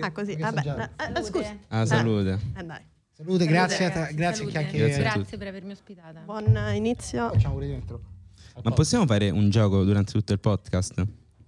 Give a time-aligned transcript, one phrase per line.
[0.00, 0.36] Ah, così.
[0.36, 1.56] Vabbè, eh, eh, scusa.
[1.68, 2.38] Ah, salute.
[2.56, 2.80] Eh, dai.
[3.12, 4.58] Salute, grazie, ragazzi, grazie salute.
[4.58, 6.20] anche Grazie Grazie per avermi ospitata.
[6.20, 7.30] Buon inizio.
[7.30, 8.00] Facciamo pure dentro.
[8.62, 11.06] Ma possiamo fare un gioco durante tutto il podcast?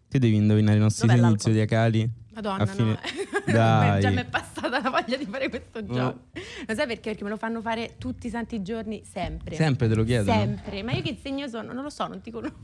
[0.08, 2.10] Te devi indovinare i nostri segni zodiacali.
[2.42, 2.98] Madonna, fine-
[3.46, 3.52] no.
[3.52, 4.00] Dai.
[4.00, 5.92] Già mi è passata la voglia di fare questo No.
[5.94, 6.18] gioco.
[6.66, 7.10] Lo sai perché?
[7.10, 9.56] Perché me lo fanno fare tutti i santi giorni, sempre.
[9.56, 10.38] Sempre te lo chiedono.
[10.38, 10.82] Sempre.
[10.82, 11.72] Ma io che segno sono?
[11.72, 12.58] Non lo so, non ti conosco.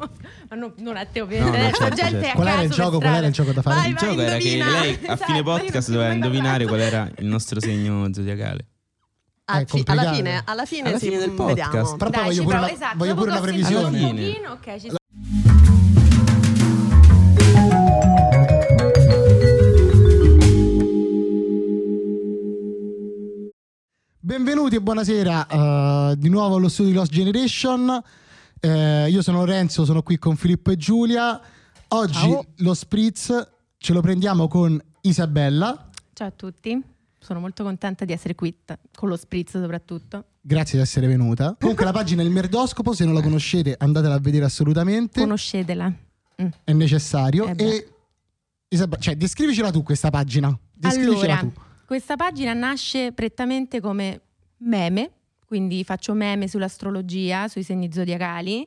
[0.48, 1.58] Ma no- non a te, ovviamente.
[1.58, 2.28] No, no, certo, gente certo.
[2.28, 2.98] a Qual era il gioco?
[2.98, 3.76] Qual era il gioco da fare?
[3.76, 4.80] Vai, Il vai, gioco era che indovina.
[4.80, 8.66] lei a Esatto, fine podcast doveva indovinare qual era il nostro segno zodiacale.
[9.48, 11.70] Ah, È fi- alla fine, alla fine Alla sì, fine del mm, podcast.
[11.70, 11.96] vediamo.
[11.96, 12.96] Però Dai, voglio pure provo, una- esatto.
[12.96, 13.76] voglio pure una previsione.
[13.76, 14.26] un Alla fine.
[14.32, 14.90] pochino, ok, ci
[24.26, 28.02] Benvenuti e buonasera eh, di nuovo allo studio di Lost Generation.
[28.58, 31.40] Eh, io sono Lorenzo, sono qui con Filippo e Giulia.
[31.86, 32.44] Oggi Ciao.
[32.56, 35.90] lo spritz ce lo prendiamo con Isabella.
[36.12, 36.76] Ciao a tutti.
[37.20, 40.24] Sono molto contenta di essere qui, t- con lo spritz soprattutto.
[40.40, 41.54] Grazie di essere venuta.
[41.60, 45.86] Comunque la pagina è il Merdoscopo, se non la conoscete andatela a vedere assolutamente, Conoscetela.
[46.42, 46.48] Mm.
[46.64, 47.46] è necessario.
[47.46, 47.88] Eh e
[48.70, 50.58] Isabella, cioè, descrivicela tu questa pagina.
[50.72, 51.64] Descrivicela Allora, tu.
[51.86, 54.20] Questa pagina nasce prettamente come
[54.58, 55.10] meme,
[55.46, 58.66] quindi faccio meme sull'astrologia, sui segni zodiacali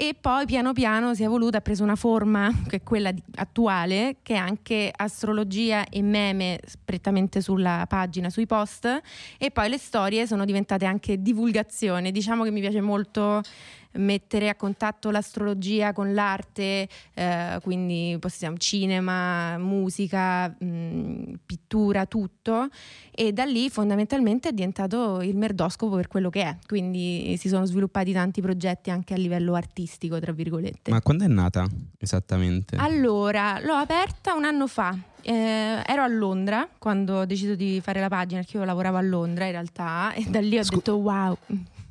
[0.00, 4.18] e poi piano piano si è evoluta, ha preso una forma che è quella attuale,
[4.22, 9.00] che è anche astrologia e meme prettamente sulla pagina, sui post
[9.38, 12.12] e poi le storie sono diventate anche divulgazione.
[12.12, 13.42] Diciamo che mi piace molto
[13.92, 22.68] mettere a contatto l'astrologia con l'arte, eh, quindi possiamo cinema, musica, mh, pittura, tutto
[23.10, 27.64] e da lì fondamentalmente è diventato il merdoscopo per quello che è, quindi si sono
[27.64, 30.90] sviluppati tanti progetti anche a livello artistico, tra virgolette.
[30.90, 31.66] Ma quando è nata
[31.98, 32.76] esattamente?
[32.76, 34.96] Allora, l'ho aperta un anno fa.
[35.20, 39.02] Eh, ero a Londra quando ho deciso di fare la pagina, perché io lavoravo a
[39.02, 41.36] Londra in realtà, e da lì ho Scu- detto wow.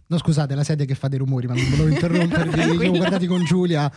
[0.08, 2.77] No, scusate, la sedia che fa dei rumori, ma non volevo interrompervi.
[2.80, 3.92] Siamo guardati con Giulia.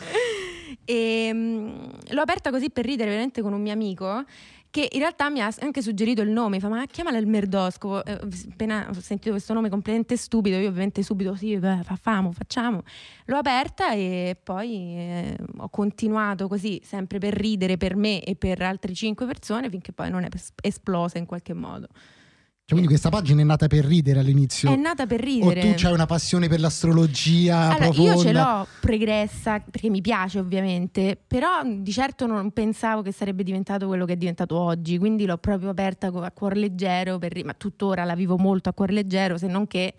[0.85, 1.69] E, mm,
[2.09, 4.25] l'ho aperta così per ridere veramente con un mio amico
[4.71, 8.05] che in realtà mi ha anche suggerito il nome, fa ma chiamala il merdoscopo.
[8.05, 8.19] Eh,
[8.51, 12.83] appena ho sentito questo nome completamente stupido, io ovviamente subito sì, fa- famo, facciamo.
[13.27, 18.63] L'ho aperta e poi eh, ho continuato così, sempre per ridere per me e per
[18.63, 21.89] altre cinque persone, finché poi non è es- esplosa in qualche modo.
[22.71, 24.73] Cioè, quindi questa pagina è nata per ridere all'inizio.
[24.73, 25.61] È nata per o ridere.
[25.61, 28.13] tu c'hai una passione per l'astrologia Allora, profonda?
[28.13, 33.43] io ce l'ho pregressa perché mi piace ovviamente, però di certo non pensavo che sarebbe
[33.43, 37.55] diventato quello che è diventato oggi, quindi l'ho proprio aperta a cuor leggero, per ma
[37.55, 39.95] tuttora la vivo molto a cuor leggero, se non che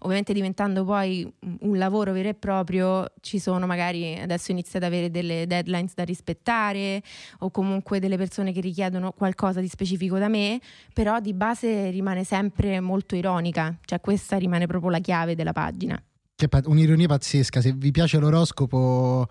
[0.00, 1.30] ovviamente diventando poi
[1.60, 6.04] un- lavoro vero e proprio ci sono magari adesso inizio ad avere delle deadlines da
[6.04, 7.02] rispettare
[7.38, 10.60] o comunque delle persone che richiedono qualcosa di specifico da me,
[10.92, 16.02] però di base rimane sempre molto ironica, cioè questa rimane proprio la chiave della pagina.
[16.34, 17.60] Che un'ironia pazzesca.
[17.60, 19.26] Se vi piace l'oroscopo,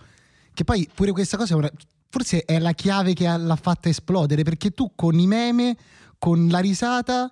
[0.53, 1.71] che poi pure questa cosa è una-
[2.09, 4.43] forse è la chiave che ha- l'ha fatta esplodere.
[4.43, 5.75] Perché tu con i meme,
[6.19, 7.31] con la risata,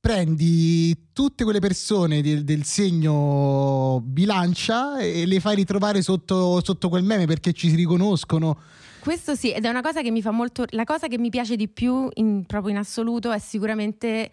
[0.00, 7.04] prendi tutte quelle persone del, del segno bilancia e le fai ritrovare sotto, sotto quel
[7.04, 8.58] meme perché ci si riconoscono.
[9.00, 10.64] Questo sì, ed è una cosa che mi fa molto.
[10.70, 14.30] La cosa che mi piace di più, in- proprio in assoluto, è sicuramente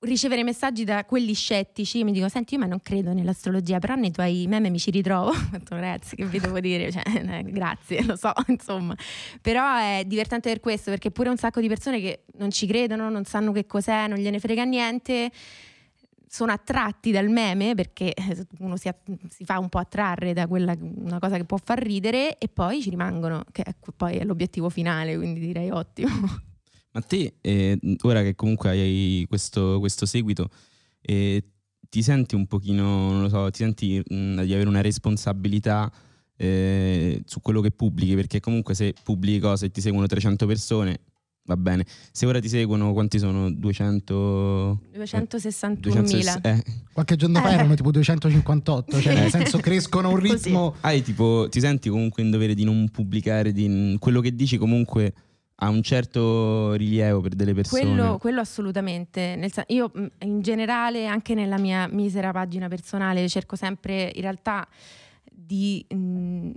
[0.00, 4.10] ricevere messaggi da quelli scettici mi dicono: Senti, io ma non credo nell'astrologia, però nei
[4.10, 5.32] tuoi meme mi ci ritrovo.
[5.68, 6.90] Ragazzi, che vi devo dire?
[6.90, 7.02] Cioè,
[7.38, 8.94] eh, grazie, lo so, insomma.
[9.40, 13.10] Però è divertente per questo, perché pure un sacco di persone che non ci credono,
[13.10, 15.30] non sanno che cos'è, non gliene frega niente.
[16.32, 18.88] Sono attratti dal meme perché eh, uno si,
[19.28, 22.80] si fa un po' attrarre da quella una cosa che può far ridere e poi
[22.80, 26.48] ci rimangono, che ecco, poi è l'obiettivo finale, quindi direi ottimo.
[26.92, 30.48] Ma te, eh, ora che comunque hai questo, questo seguito,
[31.00, 31.44] eh,
[31.88, 35.90] ti senti un pochino, non lo so, ti senti mh, di avere una responsabilità
[36.36, 38.14] eh, su quello che pubblichi?
[38.14, 41.00] Perché comunque se pubblichi cose e ti seguono 300 persone,
[41.44, 41.84] va bene.
[42.10, 43.50] Se ora ti seguono, quanti sono?
[43.50, 44.80] 200...
[44.94, 45.80] 261.000.
[45.80, 46.64] 260 eh.
[46.92, 47.54] Qualche giorno fa Eh.
[47.54, 50.74] erano tipo 258, cioè nel senso crescono a un ritmo.
[50.80, 55.12] Hai tipo, ti senti comunque in dovere di non pubblicare, di, quello che dici comunque
[55.62, 57.82] ha un certo rilievo per delle persone.
[57.82, 59.36] Quello, quello assolutamente.
[59.36, 64.66] Nel io mh, in generale, anche nella mia misera pagina personale, cerco sempre in realtà
[65.30, 66.50] di mh,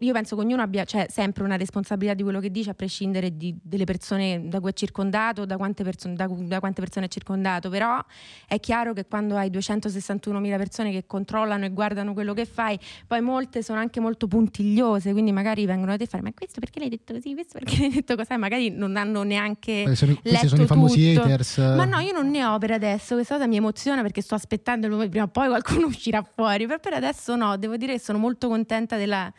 [0.00, 3.36] io penso che ognuno abbia cioè, sempre una responsabilità di quello che dice, a prescindere
[3.36, 7.08] di, dalle persone da cui è circondato, da quante, perso- da, da quante, persone è
[7.08, 7.70] circondato.
[7.70, 8.04] Però
[8.48, 12.76] è chiaro che quando hai 261.000 persone che controllano e guardano quello che fai,
[13.06, 16.58] poi molte sono anche molto puntigliose, quindi magari vengono a te a fare: Ma questo
[16.58, 17.32] perché l'hai detto così?
[17.32, 18.36] Questo perché l'hai detto così?
[18.36, 19.82] Magari non hanno neanche.
[19.84, 21.26] Eh, sono, questi sono i famosi tutto.
[21.26, 21.58] haters.
[21.58, 23.14] Ma no, io non ne ho per adesso.
[23.14, 26.66] Questa cosa mi emoziona perché sto aspettando il momento prima o poi qualcuno uscirà fuori.
[26.66, 29.32] Però per adesso no, devo dire che sono molto contenta della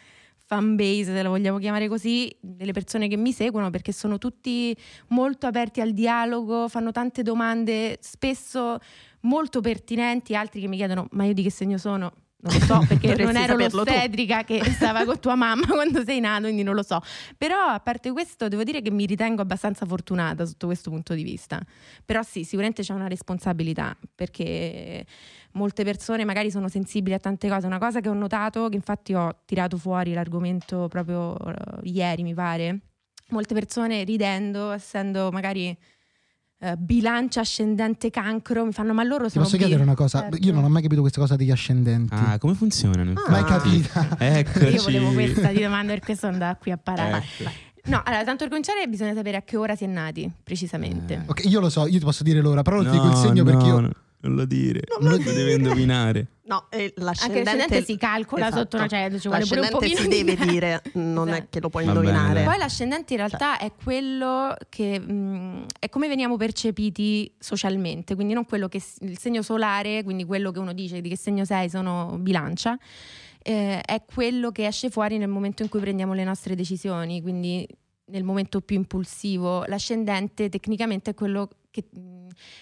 [0.54, 4.76] fan base, se la vogliamo chiamare così, delle persone che mi seguono perché sono tutti
[5.08, 8.78] molto aperti al dialogo, fanno tante domande, spesso
[9.22, 12.12] molto pertinenti, altri che mi chiedono ma io di che segno sono?
[12.44, 16.44] non lo so perché non ero l'ostetrica che stava con tua mamma quando sei nato,
[16.44, 17.02] quindi non lo so.
[17.38, 21.24] Però a parte questo devo dire che mi ritengo abbastanza fortunata sotto questo punto di
[21.24, 21.62] vista.
[22.04, 25.06] Però sì, sicuramente c'è una responsabilità perché
[25.54, 27.66] molte persone magari sono sensibili a tante cose.
[27.66, 31.54] Una cosa che ho notato, che infatti ho tirato fuori l'argomento proprio uh,
[31.84, 32.80] ieri, mi pare,
[33.30, 35.78] molte persone ridendo, essendo magari
[36.64, 40.38] Uh, bilancia ascendente cancro mi fanno ma loro sono Ti posso chiedere una cosa certo.
[40.40, 43.30] io non ho mai capito questa cosa degli ascendenti ah come funzionano ah.
[43.30, 44.68] mai capita Eccoci.
[44.68, 47.52] io volevo questa ti domando per questo sono andata qui a parare ecco.
[47.86, 51.16] No, allora, tanto per cominciare bisogna sapere a che ora si è nati, precisamente.
[51.16, 51.22] Eh.
[51.26, 53.18] Ok, io lo so, io ti posso dire l'ora, però non no, ti dico il
[53.18, 53.80] segno no, perché io...
[53.82, 53.92] No.
[54.24, 55.34] Non lo dire, non lo dire.
[55.34, 56.28] devi indovinare.
[56.46, 58.62] No, eh, Anche l'ascendente si calcola esatto.
[58.62, 60.24] sotto una cioè, ci vuole pure un pochino si di...
[60.24, 61.44] deve dire, non Esatto.
[61.44, 62.34] è che lo puoi indovinare.
[62.34, 68.34] bene, Poi l'ascendente in realtà è quello che mh, è come veniamo percepiti socialmente, quindi
[68.34, 71.70] non quello che il segno solare, quindi quello che uno dice di che segno sei,
[71.70, 72.78] sono bilancia.
[73.42, 77.68] Eh, è quello che esce fuori nel momento in cui prendiamo le nostre decisioni, quindi
[78.06, 79.64] nel momento più impulsivo.
[79.66, 81.86] L'ascendente tecnicamente è quello che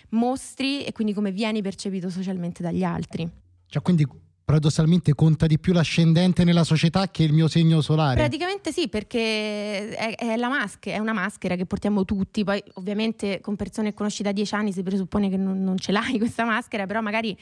[0.10, 3.30] mostri e quindi come vieni percepito socialmente dagli altri.
[3.68, 4.08] Cioè, quindi
[4.44, 8.16] paradossalmente conta di più l'ascendente nella società che il mio segno solare.
[8.16, 12.44] Praticamente sì, perché è, è la maschera, è una maschera che portiamo tutti.
[12.44, 15.92] Poi, ovviamente, con persone che conosci da dieci anni si presuppone che non, non ce
[15.92, 17.38] l'hai questa maschera, però magari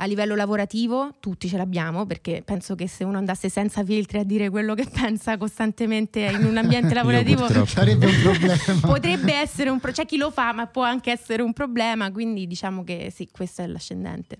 [0.00, 4.24] a livello lavorativo tutti ce l'abbiamo, perché penso che se uno andasse senza filtri a
[4.24, 8.80] dire quello che pensa costantemente in un ambiente lavorativo sarebbe un problema.
[8.86, 10.02] potrebbe essere un problema.
[10.02, 12.12] C'è chi lo fa, ma può anche essere un problema.
[12.12, 14.38] Quindi diciamo che sì, questo è l'ascendente.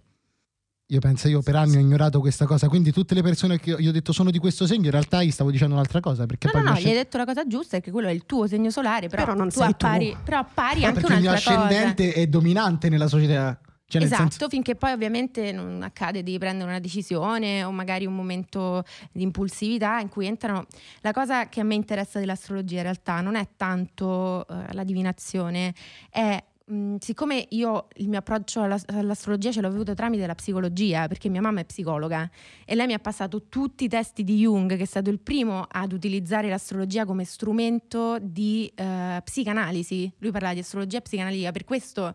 [0.90, 3.90] Io penso, io per anni ho ignorato questa cosa, quindi tutte le persone che io
[3.90, 6.24] ho detto sono di questo segno, in realtà gli stavo dicendo un'altra cosa.
[6.24, 8.12] Perché no, poi no, no, ascend- gli hai detto la cosa giusta, perché quello è
[8.12, 10.16] il tuo segno solare, però, Però non tu sei appari, tu.
[10.24, 11.66] però appari Eh, anche perché il mio un'altra cosa.
[11.66, 13.58] ascendente è dominante nella società.
[13.90, 18.14] Cioè, esatto, senso- finché poi ovviamente non accade di prendere una decisione o magari un
[18.14, 20.66] momento di impulsività in cui entrano.
[21.00, 25.72] La cosa che a me interessa dell'astrologia in realtà non è tanto eh, la divinazione,
[26.10, 31.08] è mh, siccome io il mio approccio alla- all'astrologia ce l'ho avuto tramite la psicologia,
[31.08, 32.28] perché mia mamma è psicologa
[32.66, 35.64] e lei mi ha passato tutti i testi di Jung, che è stato il primo
[35.66, 40.12] ad utilizzare l'astrologia come strumento di eh, psicanalisi.
[40.18, 42.14] Lui parlava di astrologia psicanalitica, per questo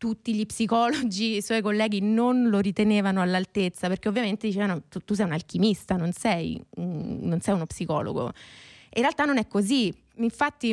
[0.00, 5.12] tutti gli psicologi, i suoi colleghi non lo ritenevano all'altezza perché ovviamente dicevano tu, tu
[5.12, 8.32] sei un alchimista, non sei, non sei uno psicologo.
[8.94, 9.94] In realtà non è così.
[10.16, 10.70] Infatti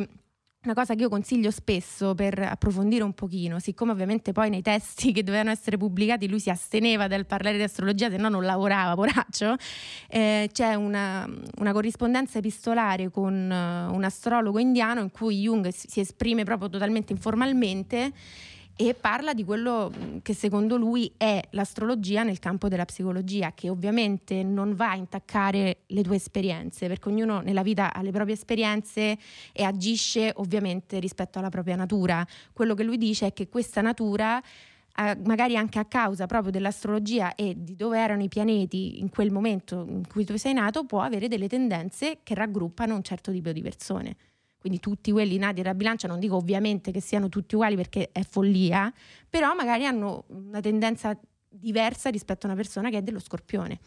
[0.64, 5.12] una cosa che io consiglio spesso per approfondire un pochino, siccome ovviamente poi nei testi
[5.12, 8.96] che dovevano essere pubblicati lui si asteneva dal parlare di astrologia, se no non lavorava,
[8.96, 9.56] poraccio,
[10.08, 16.00] eh, c'è una, una corrispondenza epistolare con eh, un astrologo indiano in cui Jung si
[16.00, 18.14] esprime proprio totalmente informalmente
[18.80, 23.70] e parla di quello mh, che secondo lui è l'astrologia nel campo della psicologia, che
[23.70, 28.36] ovviamente non va a intaccare le tue esperienze, perché ognuno nella vita ha le proprie
[28.36, 29.18] esperienze
[29.52, 32.26] e agisce ovviamente rispetto alla propria natura.
[32.54, 34.42] Quello che lui dice è che questa natura
[35.26, 39.86] magari anche a causa proprio dell'astrologia e di dove erano i pianeti in quel momento
[39.88, 43.62] in cui tu sei nato, può avere delle tendenze che raggruppano un certo tipo di
[43.62, 44.16] persone.
[44.68, 48.22] Quindi tutti quelli nati dalla bilancia, non dico ovviamente che siano tutti uguali perché è
[48.24, 48.92] follia,
[49.30, 51.18] però magari hanno una tendenza
[51.50, 53.80] diversa rispetto a una persona che è dello scorpione.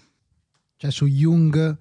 [0.76, 1.76] cioè su Jung,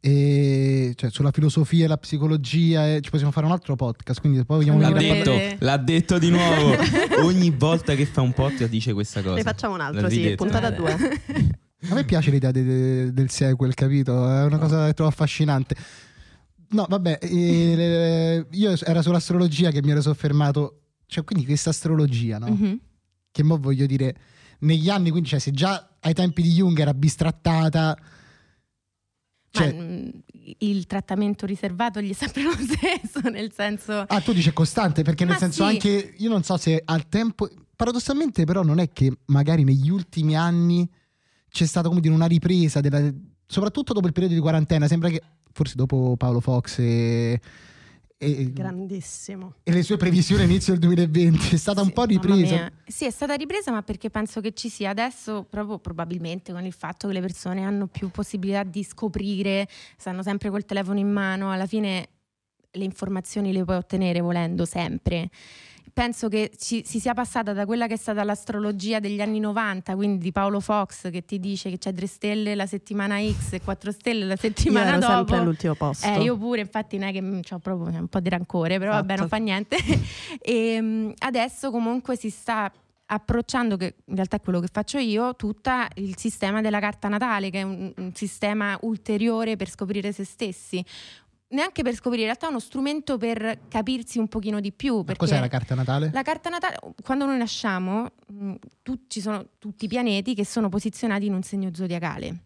[0.00, 4.20] e, cioè sulla filosofia e la psicologia, e ci possiamo fare un altro podcast.
[4.20, 5.56] Quindi poi vogliamo L'ha detto, vedere.
[5.60, 6.74] l'ha detto di nuovo.
[7.24, 9.36] Ogni volta che fa un podcast dice questa cosa.
[9.36, 10.44] Ne facciamo un altro, sì, ridetto.
[10.44, 10.76] puntata Eh.
[10.76, 11.20] 2.
[11.90, 14.12] A me piace l'idea de- de- del sequel, capito?
[14.30, 15.74] È una cosa che trovo affascinante.
[16.70, 20.80] No, vabbè, eh, io era sull'astrologia che mi ero soffermato.
[21.06, 22.48] Cioè, quindi questa astrologia, no?
[22.48, 22.80] Mhm.
[23.30, 24.14] Che mo voglio dire,
[24.60, 27.96] negli anni, quindi, cioè, se già ai tempi di Jung era bistrattata,
[29.54, 30.10] cioè, Ma mh,
[30.58, 33.92] il trattamento riservato gli è sempre lo stesso, nel senso...
[34.00, 35.70] ah, tu dici costante, perché nel Ma senso sì.
[35.70, 40.36] anche, io non so se al tempo, paradossalmente però non è che magari negli ultimi
[40.36, 40.88] anni
[41.48, 43.08] c'è stata come dire una ripresa, della,
[43.46, 45.22] soprattutto dopo il periodo di quarantena, sembra che
[45.54, 47.40] forse dopo Paolo Fox e,
[48.18, 49.54] e, Grandissimo.
[49.62, 52.70] e le sue previsioni all'inizio del 2020 è stata un Sì, po' Mamma ripresa.
[52.86, 56.72] Sì, è stata ripresa, ma perché penso che ci sia adesso, proprio probabilmente con il
[56.72, 61.52] fatto che le persone hanno più possibilità di scoprire, stanno sempre col telefono in mano,
[61.52, 62.08] alla fine
[62.72, 65.30] le informazioni le puoi ottenere volendo sempre.
[65.94, 69.94] Penso che ci- si sia passata da quella che è stata l'astrologia degli anni 90,
[69.94, 73.60] quindi di Paolo Fox che ti dice che c'è 3 stelle la settimana X e
[73.60, 75.12] 4 stelle la Io settimana ero dopo.
[75.12, 76.04] sempre all'ultimo posto.
[76.08, 79.16] Eh, io pure, infatti, non è che ho proprio un po' di rancore, però vabbè,
[79.16, 79.28] non Esatto.
[79.28, 79.76] fa niente.
[80.42, 82.72] e mm, adesso comunque si sta
[83.06, 87.50] approcciando, che in realtà è quello che faccio io, tutto il sistema della carta natale,
[87.50, 90.84] che è un, un sistema ulteriore per scoprire se stessi.
[91.54, 95.04] Neanche per scoprire, in realtà è uno strumento per capirsi un pochino di più.
[95.16, 96.10] Cos'è la carta natale?
[96.12, 100.68] la carta natale, quando noi nasciamo, mh, tu- ci sono tutti i pianeti che sono
[100.68, 102.38] posizionati in un segno zodiacale.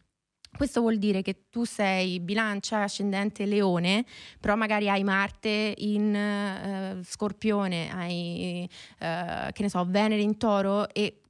[0.54, 4.04] Questo vuol dire che tu sei bilancia, ascendente leone,
[4.40, 10.88] però magari hai Marte in eh, scorpione, hai eh, che ne so, Venere in toro
[10.90, 11.20] e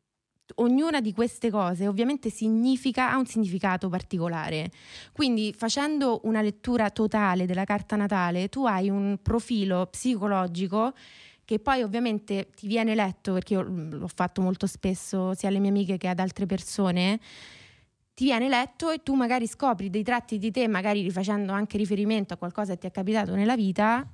[0.56, 4.70] ognuna di queste cose ovviamente significa, ha un significato particolare.
[5.12, 10.92] Quindi facendo una lettura totale della carta natale, tu hai un profilo psicologico
[11.44, 15.60] che poi ovviamente ti viene letto, perché io mm, l'ho fatto molto spesso sia alle
[15.60, 17.18] mie amiche che ad altre persone,
[18.12, 22.34] ti viene letto e tu magari scopri dei tratti di te, magari rifacendo anche riferimento
[22.34, 24.06] a qualcosa che ti è capitato nella vita,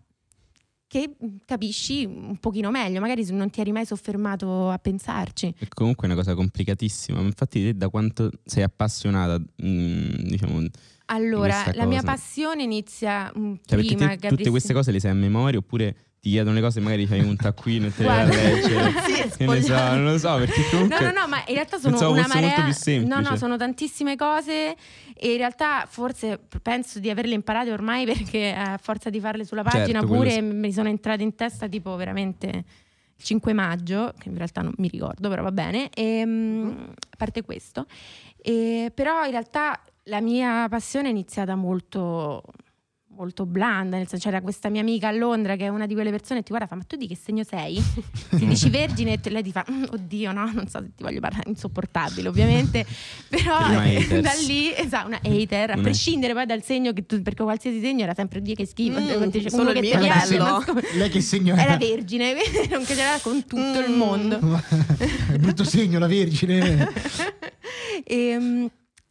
[0.94, 5.52] che mm, capisci un pochino meglio, magari non ti eri mai soffermato a pensarci.
[5.58, 7.18] È comunque una cosa complicatissima.
[7.18, 10.70] ma Infatti, te da quanto sei appassionata, mm, diciamo, cioè
[11.06, 12.12] Allora, la mia cosa.
[12.12, 16.30] passione inizia mm, perché prima te tutte queste cose le sai a memoria oppure ti
[16.30, 18.92] chiedono le cose, magari fai un taccuino e te le leggere.
[19.34, 22.10] Sì, ne so, non lo so, perché No, comunque no, no, ma in realtà sono
[22.12, 22.66] una marea.
[23.04, 24.74] No, no, sono tantissime cose
[25.14, 29.62] e in realtà forse penso di averle imparate ormai perché a forza di farle sulla
[29.62, 30.40] pagina Certo, quello pure sì.
[30.40, 32.48] mi sono entrate in testa tipo veramente
[33.16, 35.90] il 5 maggio, che in realtà non mi ricordo, però va bene.
[35.90, 36.70] E, mm,
[37.10, 37.86] a parte questo,
[38.38, 42.42] E, però in realtà la mia passione è iniziata molto
[43.16, 46.10] molto blanda, nel senso c'era questa mia amica a Londra che è una di quelle
[46.10, 47.80] persone che ti guarda e fa ma tu di che segno sei?
[48.36, 51.20] Se dici vergine e lei ti fa "Mm, oddio no, non so se ti voglio
[51.20, 52.84] parlare, insopportabile ovviamente,
[53.28, 53.58] però
[54.20, 58.02] da lì, esatto, una hater, a prescindere poi dal segno che tu, perché qualsiasi segno
[58.02, 60.44] era sempre oddio che schifo, Mm, dice, solo il che mio ti è piace, bello.
[60.44, 61.76] ma Lei che segno era era?
[61.76, 62.34] vergine,
[62.70, 63.96] non che c'era con tutto il Mm.
[63.96, 64.38] mondo.
[65.38, 66.88] Brutto segno, la Vergine.
[68.04, 68.66] e, mm,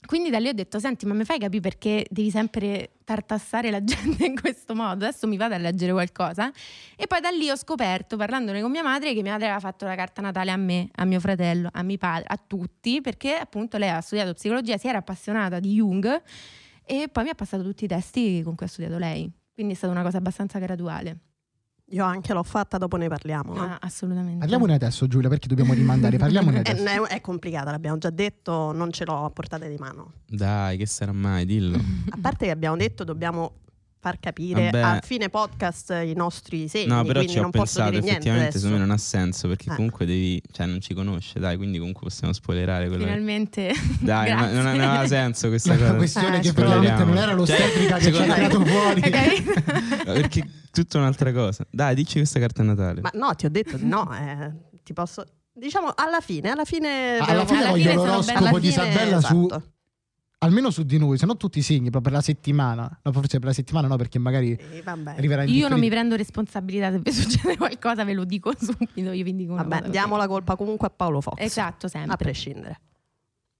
[0.05, 3.81] quindi da lì ho detto: Senti, ma mi fai capire perché devi sempre tartassare la
[3.85, 5.05] gente in questo modo?
[5.05, 6.51] Adesso mi vado a leggere qualcosa.
[6.95, 9.85] E poi da lì ho scoperto, parlandone con mia madre, che mia madre aveva fatto
[9.85, 13.77] la carta natale a me, a mio fratello, a mio padre, a tutti, perché appunto
[13.77, 16.21] lei ha studiato psicologia, si era appassionata di Jung
[16.85, 19.31] e poi mi ha passato tutti i testi con cui ha studiato lei.
[19.53, 21.32] Quindi è stata una cosa abbastanza graduale.
[21.89, 23.53] Io anche l'ho fatta, dopo ne parliamo.
[23.53, 23.61] no?
[23.61, 24.39] Ah, assolutamente.
[24.39, 26.17] Parliamone adesso, Giulia, perché dobbiamo rimandare.
[26.17, 27.07] Parliamone È, adesso.
[27.07, 30.13] è complicata, l'abbiamo già detto, non ce l'ho a portata di mano.
[30.27, 31.77] dai, che sarà mai, dillo.
[32.09, 33.59] A parte che abbiamo detto, dobbiamo
[34.03, 34.81] far capire Vabbè.
[34.81, 38.57] a fine podcast i nostri segni, No, però quindi ci ho pensato, effettivamente adesso.
[38.57, 39.75] secondo me non ha senso perché Eh.
[39.75, 43.09] comunque devi, cioè non ci conosce, dai, quindi comunque possiamo spoilerare quello che...
[43.09, 43.71] Finalmente.
[44.01, 45.93] Dai, ma non, non aveva senso questa La cosa.
[45.95, 49.01] questione Eh, che probabilmente non era l'ostetrica Cioè, che ci ha tirato fuori.
[50.03, 51.65] Perché tutta un'altra cosa.
[51.69, 52.99] Dai, dici questa carta a Natale.
[52.99, 54.51] Ma no, ti ho detto no, eh,
[54.83, 55.23] ti posso...
[55.55, 57.17] Diciamo alla fine, alla fine...
[57.19, 59.63] Alla fine Alla voglio fine sono l'oroscopo di Isabella su esatto.
[60.43, 62.99] Almeno su di noi, se no tutti i segni, proprio per la settimana.
[63.01, 65.11] No, forse per la settimana no, perché magari vabbè.
[65.11, 69.11] arriverà in Io non mi prendo responsabilità se vi succede qualcosa, ve lo dico subito.
[69.11, 71.39] Io vi dico una Vabbè, diamo la colpa comunque a Paolo Fox.
[71.39, 72.17] Esatto, A sempre.
[72.17, 72.79] prescindere.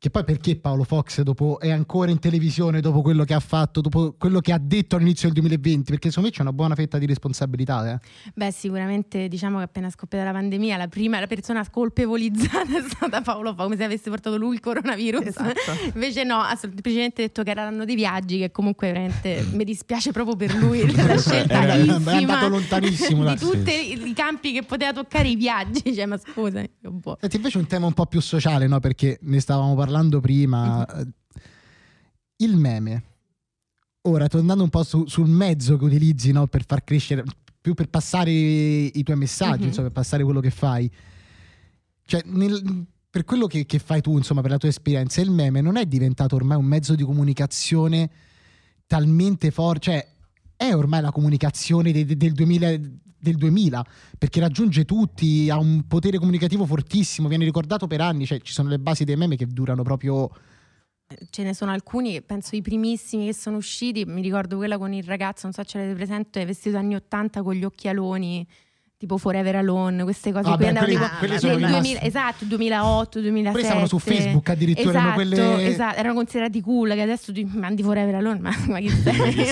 [0.04, 3.80] Che poi perché Paolo Fox dopo è ancora in televisione dopo quello che ha fatto,
[3.80, 5.92] dopo quello che ha detto all'inizio del 2020?
[5.92, 7.90] Perché secondo me c'è una buona fetta di responsabilità.
[7.90, 8.00] Eh?
[8.36, 13.22] Beh, sicuramente diciamo che appena scoppiata la pandemia, la prima la persona colpevolizzata è stata
[13.22, 15.26] Paolo Fa, come se avesse portato lui il coronavirus.
[15.26, 15.72] Esatto.
[15.94, 20.36] Invece no, ha semplicemente detto che erano dei viaggi, che comunque veramente mi dispiace proprio
[20.36, 24.92] per lui la scelta Era- era infima andato lontanissimo, di tutti i, campi che poteva
[24.92, 25.82] toccare i viaggi.
[25.96, 27.18] Cioè, ma scusa, boh.
[27.22, 28.82] Senti, invece un tema un po' più sociale, no?
[28.82, 30.86] Perché ne stavamo parlando prima.
[30.86, 31.08] eh,
[32.38, 33.04] Il meme.
[34.02, 36.48] Ora, tornando un po' su- sul mezzo che utilizzi no?
[36.48, 37.24] per far crescere,
[37.62, 39.68] più per passare i tuoi messaggi, Mhm.
[39.68, 40.92] insomma, per passare quello che fai.
[42.06, 45.62] Cioè, nel- per quello che, che fai tu, insomma, per la tua esperienza, il meme
[45.62, 48.10] non è diventato ormai un mezzo di comunicazione
[48.88, 50.08] talmente forte, cioè
[50.58, 52.78] è ormai la comunicazione de- de- del 2000,
[53.24, 53.86] del 2000,
[54.18, 58.68] perché raggiunge tutti, ha un potere comunicativo fortissimo, viene ricordato per anni, cioè ci sono
[58.68, 60.30] le basi dei meme che durano proprio
[61.30, 65.04] ce ne sono alcuni, penso i primissimi che sono usciti, mi ricordo quella con il
[65.04, 68.46] ragazzo, non so se ce l'avete presente, vestito anni 80 con gli occhialoni
[69.04, 72.06] tipo Forever Alone, queste cose Ah, qui beh, andavano quelli- tipo quelli sono 2000 rimasti.
[72.08, 73.52] esatto, 2008, 2007.
[73.52, 77.42] Quelli stavano su Facebook addirittura, esatto, erano quelle- esatto, erano considerati cool, che adesso tu
[77.52, 79.52] mandi Forever Alone, ma, ma chi sei?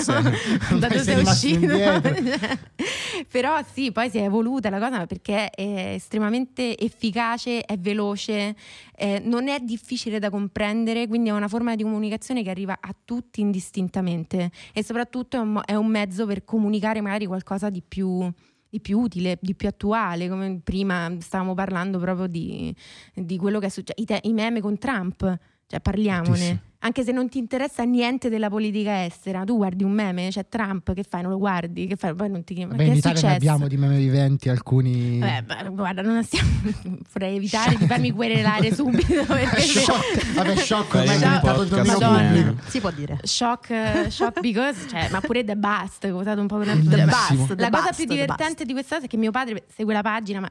[0.80, 1.66] da dove sei uscito?
[3.30, 8.54] Però sì, poi si è evoluta la cosa perché è estremamente efficace, è veloce,
[8.96, 12.94] eh, non è difficile da comprendere, quindi è una forma di comunicazione che arriva a
[13.04, 18.30] tutti indistintamente e soprattutto è un, è un mezzo per comunicare magari qualcosa di più
[18.72, 22.74] di più utile, di più attuale, come prima stavamo parlando proprio di,
[23.12, 25.18] di quello che è successo, i, te- i meme con Trump,
[25.66, 26.24] cioè parliamone.
[26.24, 26.70] Tantissimo.
[26.84, 30.92] Anche se non ti interessa niente della politica estera, tu guardi un meme, c'è Trump,
[30.94, 31.22] che fai?
[31.22, 31.86] Non lo guardi?
[31.86, 32.12] Che fai?
[32.14, 33.36] Poi non ti ma Beh, che in è Italia ne successo?
[33.36, 35.18] abbiamo di meme viventi alcuni.
[35.20, 36.48] Vabbè, ma guarda, non stiamo.
[37.12, 42.56] Vorrei evitare di farmi querelare subito perché shock, vabbè, shock ormai è diventato il.
[42.66, 43.18] Si può dire.
[43.22, 46.90] Shock, shock because, cioè, ma pure The Bust, che ho usato un po' con Bellissimo.
[46.90, 49.92] The La Bust, The cosa più divertente di questa cosa è che mio padre segue
[49.92, 50.50] la pagina, ma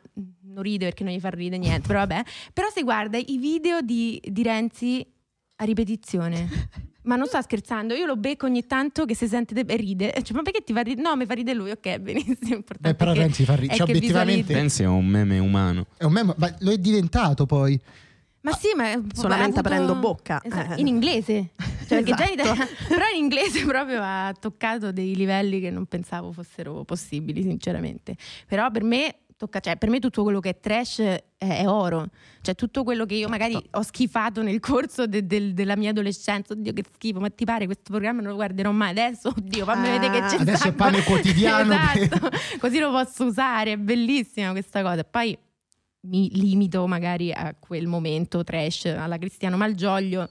[0.54, 2.24] non ride perché non gli fa ridere niente, però vabbè.
[2.54, 5.06] Però se guarda i video di, di Renzi
[5.62, 6.48] a ripetizione.
[7.04, 10.14] Ma non sto scherzando, io lo becco ogni tanto che si sente de- e ride.
[10.22, 11.02] Cioè, ma perché ti fa ridere?
[11.08, 12.54] No, mi fa ridere lui, ok, benissimo.
[12.58, 13.74] Importante Beh, però Renzi fa ridere.
[13.74, 14.54] è Cioè, obiettivamente.
[14.54, 15.88] Pensi è un meme umano.
[15.98, 17.80] è un meme, ma lo è diventato poi.
[18.42, 20.42] Ma sì, ma Solamente avuto- aprendo bocca.
[20.44, 21.50] Esatto, in inglese.
[21.92, 22.34] Cioè, già in Esatto.
[22.34, 28.16] italiano- però in inglese proprio ha toccato dei livelli che non pensavo fossero possibili, sinceramente.
[28.48, 29.16] Però per me
[29.46, 32.08] tocca, cioè, per me tutto quello che è trash è, è oro.
[32.42, 36.54] Cioè, tutto quello che io magari ho schifato nel corso de- del- della mia adolescenza,
[36.54, 39.30] oddio che schifo, ma ti pare questo programma non lo guarderò mai adesso?
[39.36, 39.92] Oddio, fammi Ah.
[40.00, 42.30] vedere che c'è Adesso è pane quotidiano esatto,
[42.60, 45.04] così lo posso usare, è bellissima questa cosa.
[45.04, 45.38] Poi
[46.08, 50.30] mi limito magari a quel momento trash alla Cristiano Malgioglio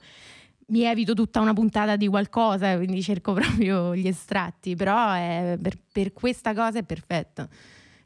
[0.67, 5.77] mi evito tutta una puntata di qualcosa quindi cerco proprio gli estratti però è- per,
[5.91, 7.47] per questa cosa è perfetto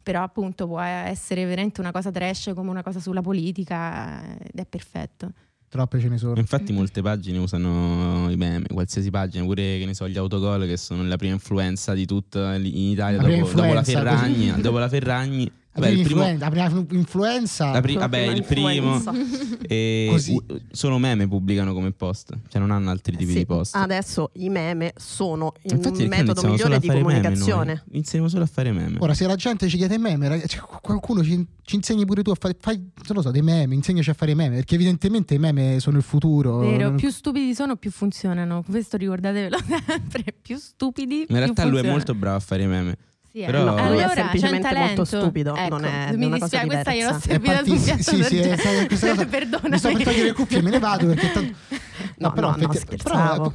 [0.05, 4.65] però appunto può essere veramente una cosa trash come una cosa sulla politica ed è
[4.67, 5.31] perfetto
[5.67, 6.37] Troppe ce ne sono.
[6.37, 10.77] Infatti molte pagine usano i meme, qualsiasi pagina, pure che ne so, gli autogol che
[10.77, 14.87] sono la prima influenza di tutta in Italia La dopo, dopo la Ferragni, dopo la
[14.87, 15.51] Ferragni.
[15.77, 18.69] La Vabbè, prima il primo, influenza, la prima influenza la pri- vabbè, prima il primo
[18.95, 19.59] influenza.
[19.67, 20.31] e Così.
[20.33, 23.75] u- solo meme pubblicano come post, cioè non hanno altri tipi Sì, di post.
[23.75, 27.83] Adesso i meme sono il Infatti perché metodo migliore a di comunicazione.
[27.91, 28.95] Iniziamo solo a fare meme.
[29.01, 32.29] Ora, se la gente ci chiede meme, ragazzi, cioè, qualcuno ci, ci insegni pure tu
[32.31, 35.39] a fare, fai, non lo so, dei meme, insegnaci a fare meme, perché evidentemente i
[35.39, 36.59] meme sono il futuro.
[36.59, 39.57] vero più stupidi sono più funzionano questo ricordatevelo
[39.87, 41.91] sempre più stupidi In realtà più lui è funzionano.
[41.97, 42.97] molto bravo a fare meme.
[43.35, 43.45] Sì, eh.
[43.47, 45.05] Però- No, lui è allora, semplicemente c'è un molto talento.
[45.05, 47.17] stupido, Ecco, non è mi dispiace, questa gliel'ho diversa.
[47.17, 49.69] È servita sul piatto sì, sì, è- questa cosa- Perdonami.
[49.69, 51.57] Mi sto per togliere le cuffie e me ne vado perché tanto...
[52.17, 53.51] No, no, no, effetti- però,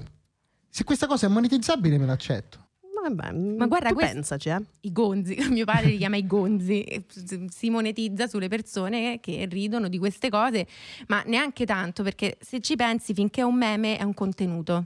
[0.69, 2.69] se questa cosa è monetizzabile me l'accetto.
[3.03, 4.61] Vabbè, Ma guarda, tu questo- pensaci, eh.
[4.83, 7.07] I gonzi, mio padre li chiama i gonzi,
[7.49, 10.67] si monetizza sulle persone che ridono di queste cose,
[11.07, 14.85] ma neanche tanto perché se ci pensi finché è un meme è un contenuto.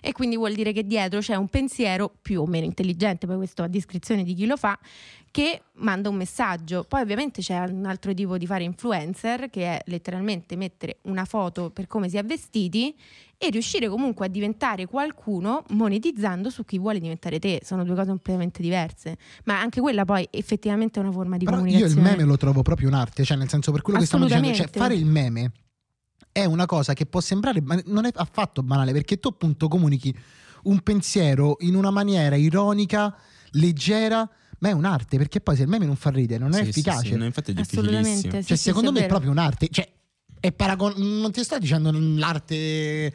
[0.00, 3.62] E quindi vuol dire che dietro c'è un pensiero più o meno intelligente, poi questo
[3.62, 4.78] a descrizione di chi lo fa,
[5.30, 6.84] che manda un messaggio.
[6.86, 11.70] Poi ovviamente c'è un altro tipo di fare influencer, che è letteralmente mettere una foto
[11.70, 12.94] per come si è vestiti
[13.38, 17.60] e riuscire comunque a diventare qualcuno monetizzando su chi vuole diventare te.
[17.64, 19.16] Sono due cose completamente diverse.
[19.44, 22.10] Ma anche quella poi effettivamente è una forma di Però io il comunicazione.
[22.10, 24.94] meme lo trovo proprio un'arte, cioè nel senso per quello che stiamo dicendo, cioè fare
[24.94, 25.50] il meme
[26.32, 30.14] è una cosa che può sembrare, ma non è affatto banale, perché tu appunto comunichi
[30.64, 33.14] un pensiero in una maniera ironica,
[33.50, 34.28] leggera,
[34.60, 36.68] ma è un'arte, perché poi se il meme non fa ridere, non è Sì, sì,
[36.70, 37.08] efficace.
[37.08, 38.00] sì, no, infatti è Assolutamente.
[38.08, 38.42] difficilissimo.
[38.42, 39.68] sì, Cioè, sì, secondo sì, me è proprio un'arte.
[39.68, 39.92] Cioè,
[40.40, 43.12] è paragon- non ti sto dicendo l'arte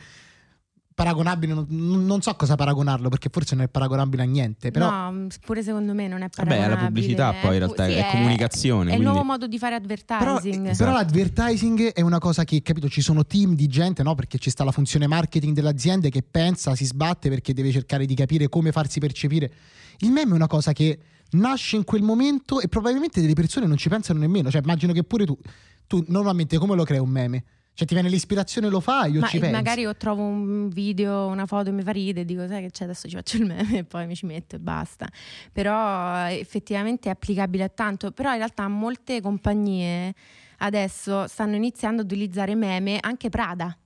[0.97, 4.71] paragonabile, non, non so cosa paragonarlo, perché forse non è paragonabile a niente.
[4.71, 6.65] Però No, pure secondo me non è paragonabile.
[6.65, 9.59] è la pubblicità poi in realtà, sì, è comunicazione, È il nuovo quindi- modo di
[9.59, 9.93] fare Però,
[10.37, 10.75] advertising.
[10.75, 14.15] però l'advertising è una cosa che, capito, ci sono team di gente, no?
[14.15, 18.15] Perché ci sta la funzione marketing dell'azienda che pensa, si sbatte perché deve cercare di
[18.15, 19.51] capire come farsi percepire.
[19.99, 20.97] Il meme è una cosa che
[21.31, 24.49] nasce in quel momento e probabilmente delle persone non ci pensano nemmeno.
[24.49, 25.37] Cioè, immagino che pure tu,
[25.85, 27.43] tu normalmente come lo crei un meme?
[27.77, 29.53] Cioè, ti viene l'ispirazione, lo fai o Ma ci pensi?
[29.53, 32.71] magari io trovo un video, una foto e mi fa ridere e dico sai che
[32.71, 35.07] c'è adesso ci faccio il meme e poi mi ci metto e basta.
[35.53, 40.11] Però eh, effettivamente è applicabile a tanto, però in realtà molte compagnie
[40.57, 43.77] adesso stanno iniziando ad utilizzare meme, anche Prada.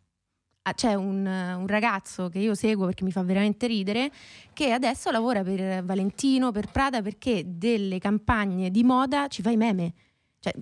[0.62, 4.10] Ah, C'è un, un ragazzo che io seguo perché mi fa veramente ridere,
[4.54, 9.58] che adesso lavora per Valentino, per Prada, perché delle campagne di moda ci fa i
[9.58, 9.94] meme.
[10.40, 10.54] Cioè,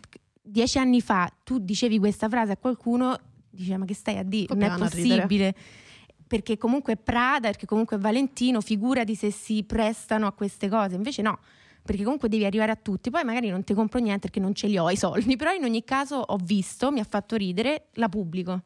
[0.49, 3.17] dieci anni fa tu dicevi questa frase a qualcuno,
[3.49, 4.53] diceva ma che stai a dire?
[4.55, 5.55] Non è possibile.
[6.27, 10.95] perché comunque Prada, perché comunque Valentino, figurati se si prestano a queste cose.
[10.95, 11.39] Invece no,
[11.81, 13.09] perché comunque devi arrivare a tutti.
[13.09, 15.63] Poi magari non ti compro niente perché non ce li ho i soldi, però in
[15.63, 18.63] ogni caso ho visto, mi ha fatto ridere, la pubblico.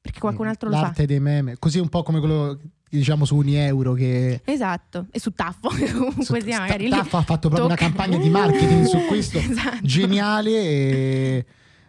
[0.00, 0.82] Perché qualcun altro lo fa.
[0.82, 2.58] L'arte dei meme, così un po' come quello
[2.90, 6.90] diciamo su Unieuro che Esatto, e su Taffo, comunque su- sia magari lì.
[6.90, 9.78] Taff ha fatto proprio una tocca- campagna di marketing su questo Esatto.
[9.82, 11.46] geniale e-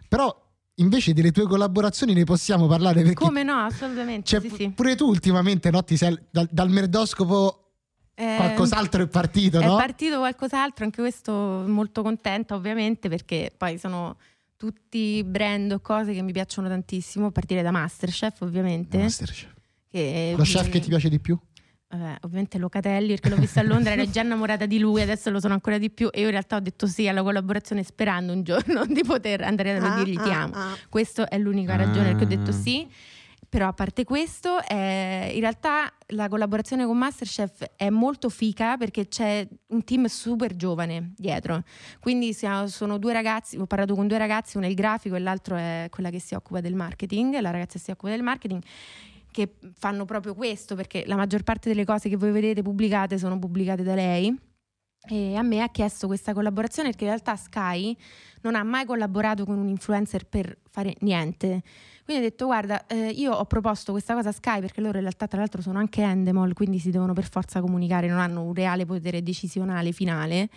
[0.08, 0.36] però
[0.76, 4.26] invece delle tue collaborazioni ne possiamo parlare perché Come no, assolutamente.
[4.26, 4.68] cioè, sì, sì.
[4.70, 7.54] pure tu ultimamente no, ti sei- dal, dal merdoscopo
[8.14, 9.76] Eh, qualcos'altro è partito È no?
[9.76, 11.32] partito qualcos'altro, anche questo
[11.66, 14.16] molto contenta ovviamente perché poi sono
[14.60, 18.98] tutti brand o cose che mi piacciono tantissimo, a partire da Masterchef ovviamente.
[18.98, 19.54] Masterchef.
[19.90, 21.38] che lo chef che ti piace di più?
[21.88, 25.40] Vabbè, ovviamente Locatelli perché l'ho visto a Londra, ero già innamorata di lui, adesso lo
[25.40, 28.42] sono ancora di più e io in realtà ho detto sì alla collaborazione sperando un
[28.42, 30.54] giorno di poter andare da lui e dirgli ti Ah, amo.
[30.54, 30.76] ah, ah.
[30.90, 32.52] Questa è l'unica ragione perché ho detto Ah.
[32.52, 32.86] sì.
[33.50, 39.08] Però a parte questo, eh, in realtà la collaborazione con Masterchef è molto fica perché
[39.08, 41.64] c'è un team super giovane dietro.
[41.98, 45.18] Quindi siamo- sono due ragazzi, ho parlato con due ragazzi, uno è il grafico e
[45.18, 48.62] l'altro è quella che si occupa del marketing, la ragazza si occupa del marketing
[49.32, 53.36] che fanno proprio questo perché la maggior parte delle cose che voi vedete pubblicate sono
[53.38, 54.32] pubblicate da lei.
[55.08, 57.96] E a me ha chiesto questa collaborazione perché in realtà Sky
[58.42, 61.62] non ha mai collaborato con un influencer per fare niente.
[62.10, 65.02] Quindi ho detto guarda, eh, io ho proposto questa cosa a Sky perché loro in
[65.02, 68.52] realtà tra l'altro sono anche Endemol, quindi si devono per forza comunicare, non hanno un
[68.52, 70.48] reale potere decisionale finale.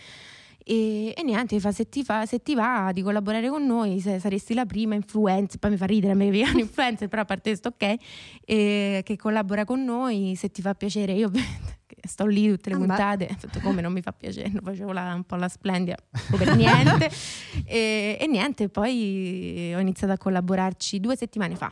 [0.63, 4.55] E, e niente, fa se, ti fa, se ti va di collaborare con noi, saresti
[4.55, 7.95] la prima influencer, poi mi fa ridere mi chiamano influencer, però a parte questo ok,
[8.45, 11.29] e che collabora con noi, se ti fa piacere, io
[12.05, 15.13] sto lì tutte le Ah, puntate, ho detto come non mi fa piacere, facevo la-
[15.13, 15.95] un po' la splendida
[16.37, 17.09] per niente
[17.65, 21.71] e, e niente, poi ho iniziato a collaborarci due settimane fa.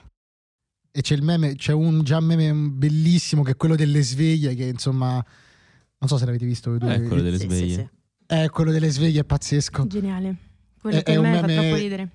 [0.93, 4.65] E c'è il meme, c'è un già meme bellissimo che è quello delle sveglie che
[4.65, 6.95] insomma non so se l'avete visto voi due.
[6.95, 7.89] Eh, quello delle Sì, sì, sveglie.
[8.27, 8.33] sì.
[8.33, 9.87] Eh, quello delle sveglie è pazzesco.
[9.87, 10.35] Geniale.
[10.81, 12.09] Quello È- per è un me fa troppo ridere.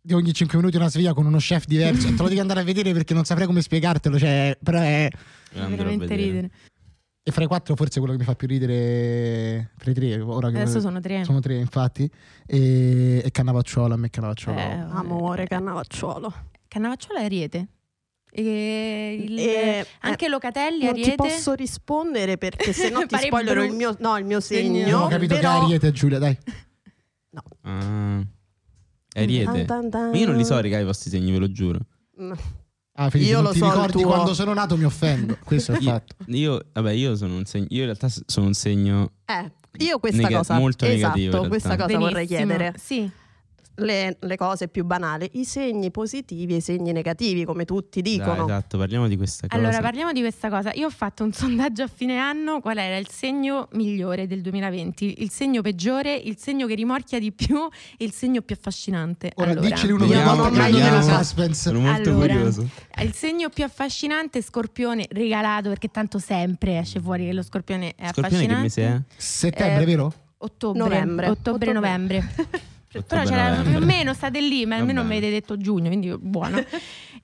[0.00, 2.06] Di ogni 5 minuti una sveglia con uno chef diverso.
[2.08, 4.18] Te lo devi andare a vedere perché non saprei come spiegartelo.
[4.18, 5.08] Cioè, però è.
[5.54, 6.50] Andrò a veramente ridere.
[7.28, 9.72] E fra i quattro, forse quello che mi fa più ridere.
[9.76, 11.24] Fra i tre, ora che Adesso sono tre.
[11.24, 12.08] sono tre, infatti.
[12.46, 14.56] E, e Cannavacciuolo, a me Cannavacciuolo.
[14.60, 14.62] Eh,
[14.92, 16.32] Amore, cannavacciuolo.
[16.68, 17.66] Cannavacciuolo è Ariete.
[18.30, 21.10] E il- E- anche Locatelli non Ariete.
[21.10, 24.88] ti posso rispondere perché se no ti spoilerò il mio, no, il mio Segno.
[24.88, 25.58] Non ho capito però...
[25.58, 26.38] che Ariete, Giulia, dai.
[27.62, 28.22] Ah.
[29.12, 29.64] È Ariete.
[29.64, 30.14] Tan, tan, tan.
[30.14, 31.80] Io non li so, raga, i vostri segni, ve lo giuro.
[32.22, 32.32] Mm.
[32.98, 34.06] Ah, Felice, Io lo ti so ricordi tuo.
[34.10, 35.36] quando sono nato mi offendo.
[35.44, 36.14] Questo è il Io- fatto.
[36.28, 37.66] Io, vabbè, io sono un segno.
[37.70, 39.10] Io in realtà sono un segno.
[39.26, 39.50] Eh,
[39.84, 42.46] io questa Nega- cosa, molto esatto, negativo, questa cosa vorrei Benissimo.
[42.46, 42.74] chiedere.
[42.78, 43.10] Sì.
[43.78, 48.12] Le, le cose più banali, i segni positivi e i segni negativi, come tutti Dai,
[48.12, 48.44] dicono.
[48.44, 49.60] esatto, parliamo di questa cosa.
[49.60, 50.72] Allora, parliamo di questa cosa.
[50.72, 52.60] Io ho fatto un sondaggio a fine anno.
[52.60, 55.16] Qual era il segno migliore del 2020?
[55.22, 59.32] Il segno peggiore, il segno che rimorchia di più e il segno più affascinante.
[59.34, 61.60] Ora allora, dicceli uno per volta, credo nella suspense.
[61.68, 62.68] Sono molto Allora, curioso.
[63.02, 67.90] Il segno più affascinante è Scorpione, regalato perché tanto sempre esce fuori che lo Scorpione
[67.94, 68.62] è Scorpione che affascinante.
[68.62, 69.00] mese è?
[69.20, 70.12] Settembre, Eh, vero?
[70.38, 71.28] Ottobre, Novembre.
[71.28, 72.34] ottobre, novembre.
[72.88, 73.70] Però Ottobre, c'era novembre.
[73.72, 76.62] più o meno, state lì, ma almeno mi avete detto giugno, quindi buono.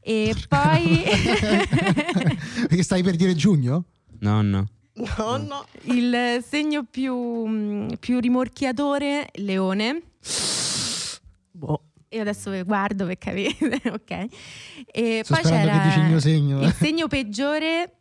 [0.05, 1.05] E poi
[2.67, 3.85] Perché stai per dire giugno?
[4.19, 4.67] No, no.
[4.95, 5.67] No, no.
[5.85, 10.03] il segno più, più rimorchiatore, Leone.
[11.53, 11.83] Boh.
[12.09, 13.55] Io adesso vi guardo per capire,
[13.91, 14.27] ok.
[14.87, 16.61] E Sto poi c'era che dici il mio segno.
[16.63, 17.93] il segno peggiore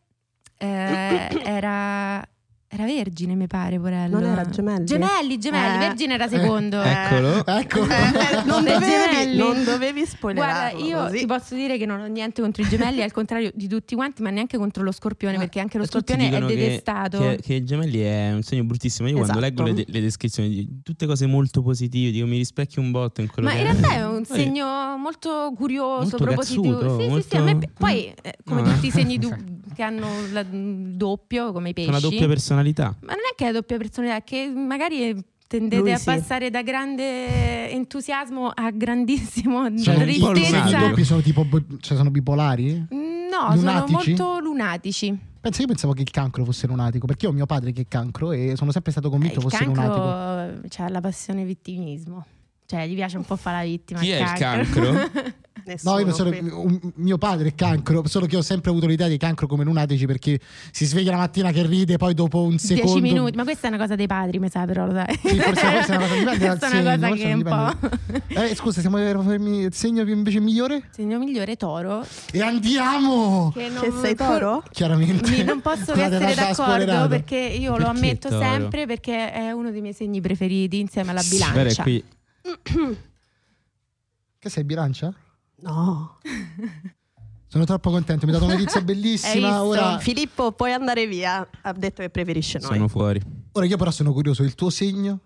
[0.57, 2.27] eh, era
[2.73, 4.17] era Vergine, mi pare, porello.
[4.19, 4.85] Non era Gemelli?
[4.85, 5.87] Gemelli, Gemelli, Eh.
[5.87, 6.81] Vergine era secondo.
[6.81, 7.43] Eccolo.
[7.61, 7.83] Ecco.
[7.83, 11.17] Eh, non, dovevi, non dovevi Guarda, spoilerarlo io così.
[11.19, 14.21] ti posso dire che non ho niente contro i gemelli, al contrario di tutti quanti,
[14.21, 17.19] ma neanche contro lo scorpione, Ah, perché anche lo scorpione è detestato.
[17.19, 19.07] Che, che i gemelli è un segno bruttissimo.
[19.09, 19.63] Io quando Esatto.
[19.63, 23.27] leggo le, le descrizioni di tutte cose molto positive, dico mi rispecchio un botto in
[23.29, 23.71] quello Ma che in è.
[23.71, 26.77] realtà è un segno molto curioso, Molto propositivo.
[26.77, 29.17] cazzuto, Sì, sì, molto- sì, a me poi eh, come No, tutti i segni eh.
[29.19, 29.35] du-
[29.75, 31.89] che hanno il doppio, come i pesci.
[31.89, 32.27] Una doppia
[32.63, 32.95] personalità.
[33.01, 36.05] Ma non è che è la doppia personalità, è che magari tendete Lui a sì.
[36.05, 40.77] passare da grande entusiasmo a grandissimo Cioè, po' i tristezza.
[40.79, 41.45] doppi sono tipo
[41.79, 42.85] cioè sono bipolari?
[42.89, 44.15] No, Lunatici?
[44.15, 45.19] sono molto lunatici.
[45.41, 47.85] Pensa, io pensavo che il cancro fosse lunatico, perché io ho mio padre che è
[47.87, 49.93] cancro e sono sempre stato Eh, convinto il fosse lunatico.
[49.95, 52.25] cancro ha la passione vittimismo.
[52.67, 53.99] Cioè, gli piace un po' fare la vittima.
[53.99, 54.93] Chi è il cancro.
[55.65, 56.29] Nessuno No, io non sono.
[56.29, 60.05] un- mio padre è cancro, solo che ho sempre avuto l'idea di cancro come lunatici
[60.05, 60.39] perché
[60.71, 62.99] si sveglia la mattina che ride, poi dopo un secondo.
[62.99, 65.19] Dieci minuti, ma questa è una cosa dei padri, mi sa, però lo sai.
[65.23, 67.43] Sì, forse, forse è una cosa dipende dal Questa è una segno, cosa che un
[67.43, 68.41] po'.
[68.41, 70.83] Eh, scusa, siamo il segno invece migliore?
[70.91, 72.05] Segno migliore toro.
[72.31, 73.51] E andiamo!
[73.53, 74.63] Che, non- Che sei toro?
[74.71, 75.29] Chiaramente.
[75.29, 77.07] Mi- non posso che essere d'accordo spoilerato.
[77.09, 78.41] perché io lo Perché ammetto toro?
[78.41, 81.83] sempre perché è uno dei miei segni preferiti insieme alla bilancia.
[81.83, 82.03] qui
[84.39, 85.13] Che sei bilancia?
[85.61, 86.17] No.
[87.47, 89.33] Sono troppo contento, mi ha dato una notizia bellissima.
[89.33, 89.63] visto?
[89.63, 91.47] Ora, Filippo, puoi andare via.
[91.61, 92.69] Ha detto che preferisce noi.
[92.73, 93.21] sono fuori.
[93.53, 95.19] ora io però sono curioso, il tuo segno?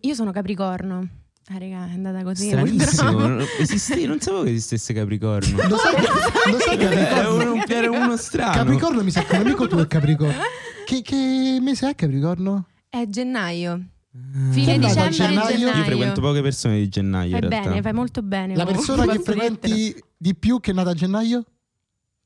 [0.00, 1.08] Io sono Capricorno.
[1.52, 2.48] Ah, raga, è andata così.
[2.48, 3.10] Stranissimo.
[3.12, 3.26] purtroppo.
[3.26, 5.68] non- esiste- non sapevo che esistesse Capricorno.
[5.68, 8.52] Lo sai, che- lo sai che Era Capricorno, uno, era uno strano.
[8.52, 10.34] Capricorno mi sa che un amico tuo è Capricorno.
[10.84, 12.66] Che, che mese è Capricorno?
[12.88, 13.80] È gennaio.
[14.12, 15.56] È Fine a dicembre gennaio?
[15.56, 15.76] gennaio.
[15.78, 17.30] Io frequento poche persone di gennaio.
[17.30, 17.68] Fai in realtà.
[17.68, 18.56] bene, fai molto bene.
[18.56, 21.44] La persona che frequenti di più che è nata a gennaio?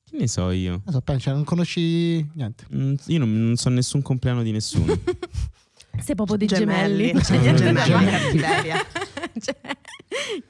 [0.09, 0.81] Che ne so io?
[0.85, 2.65] Non so, pensa, non conosci niente.
[2.75, 4.97] Mm, Io non, non so nessun compleanno di nessuno.
[6.01, 7.07] Sei proprio dei Gemelli.
[7.09, 7.23] gemelli.
[7.25, 7.91] Sei dei gemelli,
[8.39, 8.71] gemelli.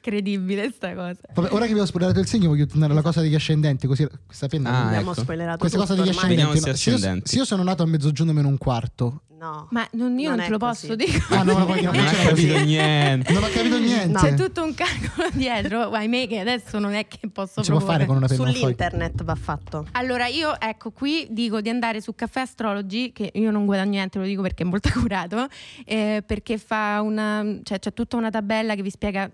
[0.05, 1.19] incredibile sta cosa.
[1.33, 3.87] Vabbè, ora che vi ho spoilerato il segno, voglio tornare alla cosa degli ascendenti.
[3.87, 4.71] Così questa penna.
[4.71, 5.21] Ah, Abbiamo ecco.
[5.23, 6.33] spoilerato questa tutto cosa degli ormai.
[6.35, 6.69] ascendenti.
[6.71, 9.23] No, se io, se io sono nato a mezzogiorno meno un quarto.
[9.37, 9.69] No.
[9.73, 10.87] Ma non- io Non non, te lo così.
[10.87, 11.23] posso dire.
[11.29, 13.33] Ah, no, no, non non ha c'era capito niente.
[13.33, 14.19] Non ho capito niente.
[14.19, 18.07] C'è tutto un calcolo dietro, ahimè, che adesso non è che posso si può fare
[18.07, 18.51] con una penna.
[18.51, 19.87] Sull'internet va fatto.
[19.93, 24.19] Allora, io ecco qui dico di andare su Caffè Astrology, che io non guadagno niente,
[24.19, 25.47] lo dico perché è molto accurato,
[25.85, 29.31] eh, perché fa una, cioè c'è tutta una tabella che vi spiega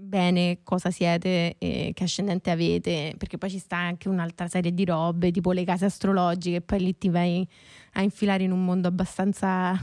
[0.00, 4.84] bene cosa siete e che ascendente avete, perché poi ci sta anche un'altra serie di
[4.84, 7.46] robe, tipo le case astrologiche, e poi lì ti vai
[7.94, 9.80] a infilare in un mondo abbastanza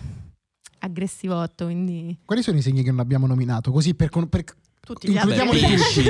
[0.79, 3.71] aggressivotto, quindi Quali sono i segni che non abbiamo nominato?
[3.71, 4.43] Così per, con- per-
[4.79, 5.67] Tutti gli Includiamo altri.
[5.75, 6.03] pesci.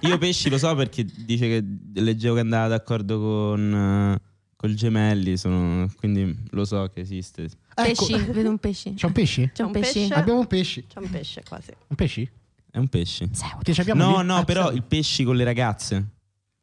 [0.00, 1.64] Io pesci lo so perché dice che
[2.00, 4.20] leggevo che andava d'accordo con eh,
[4.56, 7.42] col gemelli, sono- quindi lo so che esiste.
[7.44, 8.94] Ecco, pesci, vedo un pesce.
[8.94, 9.50] C'è un pesce?
[9.54, 9.98] C'è un Un pesci.
[10.00, 10.14] pesce?
[10.14, 10.84] Abbiamo un pesce.
[10.86, 11.70] C'è un pesce quasi.
[11.88, 12.32] Un pesce?
[12.74, 13.28] È un pesce.
[13.62, 14.26] Che ci abbiamo No, lì?
[14.26, 14.74] no, Ah, però sì.
[14.74, 16.08] il pesci con le ragazze.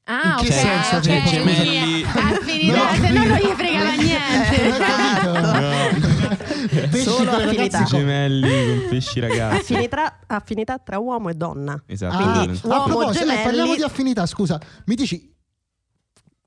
[0.04, 1.30] Ah, In che ok, senso, ok, Filippo?
[1.30, 2.04] quindi Gemelli.
[2.04, 4.60] Ha finito, ho se no non gli fregava niente.
[6.90, 7.78] Pesci Solo con le affinità.
[7.78, 9.56] ragazze co- Gemelli con pesci ragazzi.
[9.74, 11.82] Affinità, affinità tra uomo e donna.
[11.86, 12.16] Esatto.
[12.18, 14.60] Ah, Quindi, a uomo proposito, eh, gemelli- parliamo di affinità, scusa.
[14.88, 15.34] Mi dici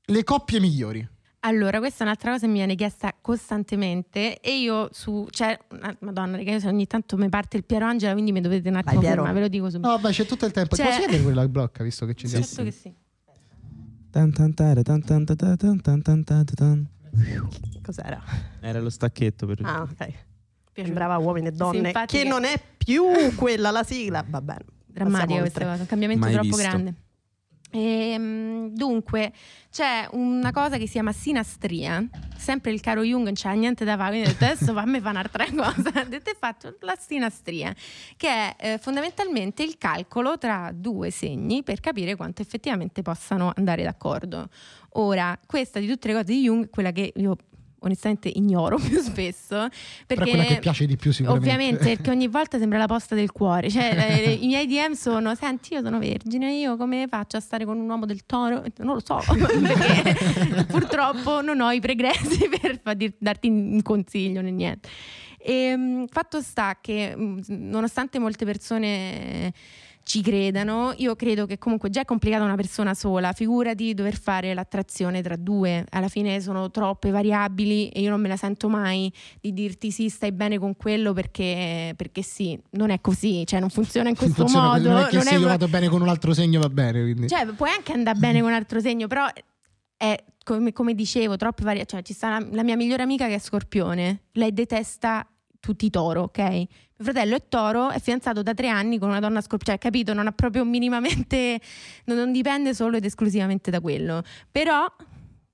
[0.07, 1.09] le coppie migliori?
[1.47, 5.95] Allora, questa è un'altra cosa che mi viene chiesta costantemente e io su, cioè, ah,
[5.99, 8.99] madonna, raga, io ogni tanto mi parte il Piero Angela, quindi mi dovete un attimo
[8.99, 9.87] fermare, ve lo dico subito.
[9.87, 10.75] No, beh, c'è tutto il tempo.
[10.75, 12.43] Cioè- Posso vedere quella che blocca, visto che ci siamo?
[12.43, 12.91] certo che sì.
[14.09, 14.27] Ta
[16.55, 16.87] tan.
[17.83, 18.23] Cos'era?
[18.61, 20.13] Era lo stacchetto per Ah, ok.
[20.73, 21.83] Sembrava uomini e donne.
[21.83, 22.23] Simpatica.
[22.23, 23.05] Che non è più
[23.35, 24.25] quella la sigla.
[24.27, 24.65] Va bene.
[24.87, 26.61] Drammatica passiamo questa cosa, un cambiamento Mai troppo visto.
[26.63, 26.95] grande.
[27.77, 29.33] Ehm, dunque,
[29.69, 32.07] c'è una cosa che si chiama sinastria.
[32.37, 35.17] Sempre il caro Jung non c'ha niente da fare, quindi ho detto adesso fammi fare
[35.17, 36.03] un'altra cosa.
[36.05, 37.75] Detto e fatto la sinastria,
[38.15, 43.83] che è eh, fondamentalmente il calcolo tra due segni per capire quanto effettivamente possano andare
[43.83, 44.47] d'accordo.
[44.91, 47.35] Ora, questa di tutte le cose di Jung, quella che io
[47.87, 49.69] onestamente ignoro più spesso, Però
[50.05, 51.49] perché è quella che piace di più sicuramente.
[51.49, 53.69] Ovviamente, perché ogni volta sembra la posta del cuore.
[53.69, 57.65] Cioè, eh, i miei DM sono: Senti, io sono vergine, io come faccio a stare
[57.65, 58.63] con un uomo del toro?
[58.77, 62.79] Non lo so, perché purtroppo non ho i pregressi per
[63.17, 64.89] darti un consiglio né niente.
[65.37, 69.53] E, fatto sta che, mh, nonostante molte persone
[70.05, 74.53] ci credano, io credo che comunque già è complicata una persona sola, figurati dover fare
[74.53, 79.11] l'attrazione tra due, alla fine sono troppe variabili e io non me la sento mai
[79.41, 83.71] di dirti sì, stai bene con quello perché, perché sì, non è così, cioè non
[83.71, 84.89] funziona in questo funziona modo.
[84.89, 87.01] non è che non se è- io vado bene con un altro segno va bene.
[87.01, 87.27] Quindi.
[87.27, 89.25] cioè, puoi anche andare bene con un altro segno, però
[89.97, 91.89] è come, come dicevo, troppe variabili.
[91.89, 95.27] Cioè, ci sta la, la mia migliore amica che è scorpione, lei detesta
[95.65, 96.39] tutti toro, ok?
[96.39, 100.13] Mio fratello è toro, è fidanzato da tre anni con una donna scorpione, cioè, capito?
[100.13, 101.59] Non ha proprio minimamente,
[102.05, 104.21] non, non dipende solo ed esclusivamente da quello.
[104.51, 104.85] Però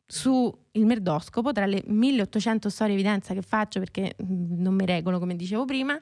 [0.06, 5.38] su il merdoscopo, tra le 1800 storie evidenza che faccio, perché non mi regolo, come
[5.38, 5.98] dicevo prima,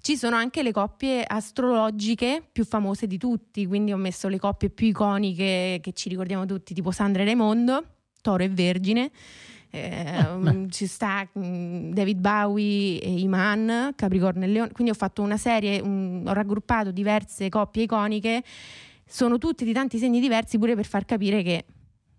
[0.00, 4.70] ci sono anche le coppie astrologiche più famose di tutti, quindi ho messo le coppie
[4.70, 7.84] più iconiche che ci ricordiamo tutti, tipo Sandra e Raimondo,
[8.20, 9.12] Toro e Vergine.
[9.74, 10.66] Eh, beh.
[10.70, 14.70] ci sta mm, David Bowie e Iman, Capricorno e Leone.
[14.72, 18.42] Quindi ho fatto una serie, un- ho raggruppato diverse coppie iconiche.
[19.06, 21.64] Sono tutti di tanti segni diversi, pure per far capire che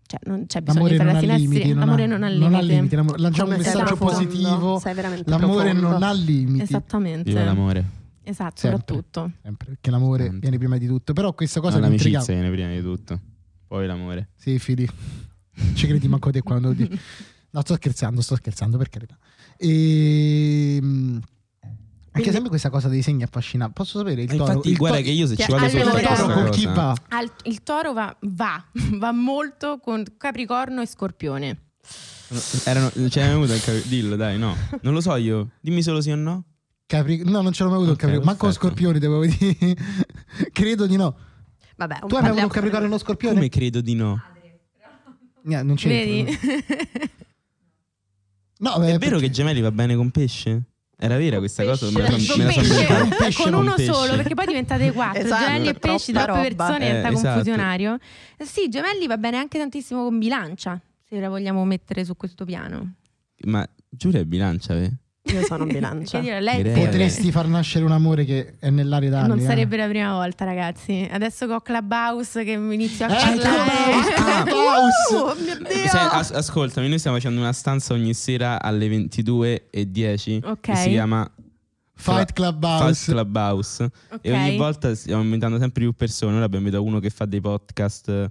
[0.08, 1.68] cioè, non c'è bisogno L'amore di fare non la limiti.
[1.74, 2.76] Non L'amore ha, non ha non ha limiti.
[2.76, 2.96] limiti.
[2.96, 4.80] l'amore- Lanciamo un messaggio profondo, positivo.
[4.80, 5.89] Sei veramente L'amore profondo.
[5.89, 6.62] non ha limiti.
[6.63, 7.24] Esattamente.
[7.30, 7.86] Viva l'amore.
[8.28, 8.80] Esatto, Sempre.
[8.80, 9.32] soprattutto.
[9.41, 10.39] Sempre, perché l'amore Sempre.
[10.41, 11.13] viene prima di tutto.
[11.13, 12.39] Però questa cosa No, mi l'amicizia intriga.
[12.41, 13.20] viene prima di tutto.
[13.68, 14.30] Poi l'amore.
[14.36, 14.88] Sì, fidi.
[15.74, 17.00] Ci credi manco te quando lo dici.
[17.56, 19.18] No, sto scherzando, sto scherzando per carità.
[19.56, 20.78] E...
[22.12, 23.70] Anche sempre questa cosa dei segni affascina.
[23.70, 24.50] Posso sapere il E toro?
[24.52, 26.65] infatti, il guarda to- che io se ci Che vado allora- il toro con chi
[26.65, 26.96] va?
[27.10, 28.62] Al- il toro va, va,
[29.00, 31.60] va molto con Capricorno e Scorpione.
[32.65, 34.54] Erano, ce l'hai mai avuto il Capri- Dillo, dai, no.
[34.82, 35.52] Non lo so io.
[35.62, 36.44] Dimmi solo sì o no.
[36.86, 38.26] Capri- No, non ce l'ho mai avuto Ok, un capricorno.
[38.32, 38.65] Manco perfetto.
[38.68, 39.76] scorpione, devo dire.
[40.52, 41.15] Credo di no.
[41.78, 43.36] Vabbè, Tu hai mai avuto un capricorno e uno scorpione?
[43.36, 44.22] Come credo di no?
[45.48, 45.88] Eh, non c'è.
[45.88, 46.38] Vedi?
[48.60, 50.62] No, eh, È vero perché- che gemelli va bene con pesce?
[50.98, 51.88] Era vera questa cosa?
[51.88, 51.98] pesce.
[51.98, 53.04] Me la son- Pesce, me la pesce, inventata.
[53.04, 53.91] un pesce, con uno pesce.
[53.94, 56.41] solo, perché poi diventate quattro, Esatto, gemelli e pesci, troppe roba.
[56.41, 57.28] persone, Eh, diventa esatto.
[57.34, 57.98] confusionario.
[58.38, 62.46] Eh, Sì, gemelli va bene anche tantissimo con bilancia, se la vogliamo mettere su questo
[62.46, 62.94] piano.
[63.46, 64.94] Ma Giulia è bilancia, ve?
[65.34, 66.20] Io sono bilancia.
[66.20, 66.86] Dire, lei Direi.
[66.86, 69.30] Potresti far nascere un amore che è nell'aria da anni.
[69.30, 69.42] non eh.
[69.46, 71.08] sarebbe la prima volta, ragazzi.
[71.12, 74.14] Adesso che ho Clubhouse che mi inizio a Ecco, parlare.
[74.16, 75.16] Clubhouse!
[75.16, 75.88] Oh mio Dio!
[75.90, 80.60] Sai, as- ascoltami, noi stiamo facendo una stanza ogni sera alle 22.10 Ok.
[80.62, 81.30] che si chiama
[81.96, 82.94] Fight Club House.
[82.94, 83.84] Fight Club House.
[83.84, 84.20] Ok.
[84.22, 86.36] E ogni volta stiamo inventando sempre più persone.
[86.36, 88.30] Ora abbiamo invitato uno che fa dei podcast.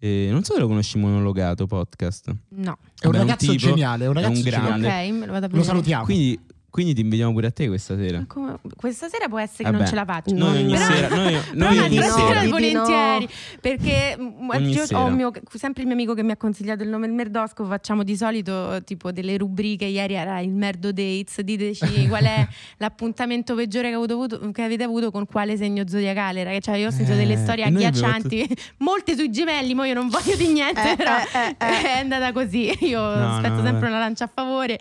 [0.00, 2.30] eh, non so se lo conosci monologato podcast.
[2.50, 2.76] No.
[3.04, 4.88] È un ragazzo tipo- geniale, è un ragazzo un grande.
[4.88, 5.08] geniale.
[5.08, 6.04] Ok, me lo vado a Lo salutiamo.
[6.04, 6.40] Quindi,
[6.74, 8.18] quindi ti invitiamo pure a te questa sera.
[8.18, 10.34] Ma come- Questa sera può essere che non Vabbè, ce la faccio.
[10.34, 13.28] Noi ogni Però- sera, noi, noi ogni sera volentieri
[13.60, 15.00] perché mm, Ogni io sera.
[15.04, 18.02] ho mio- sempre il mio amico che mi ha consigliato il nome il Merdosco facciamo
[18.02, 22.44] di solito tipo delle rubriche ieri era il Merdo Dates diteci qual è
[22.78, 26.90] l'appuntamento peggiore che, avuto- che avete avuto con quale segno zodiacale ragazzi cioè io ho
[26.90, 30.48] sentito Eh, delle storie noi abbiamo agghiaccianti molte sui gemelli mo io non voglio di
[30.48, 31.86] niente Eh, però eh, eh, eh.
[31.94, 34.78] è andata così io No, aspetto no, sempre una lancia a favore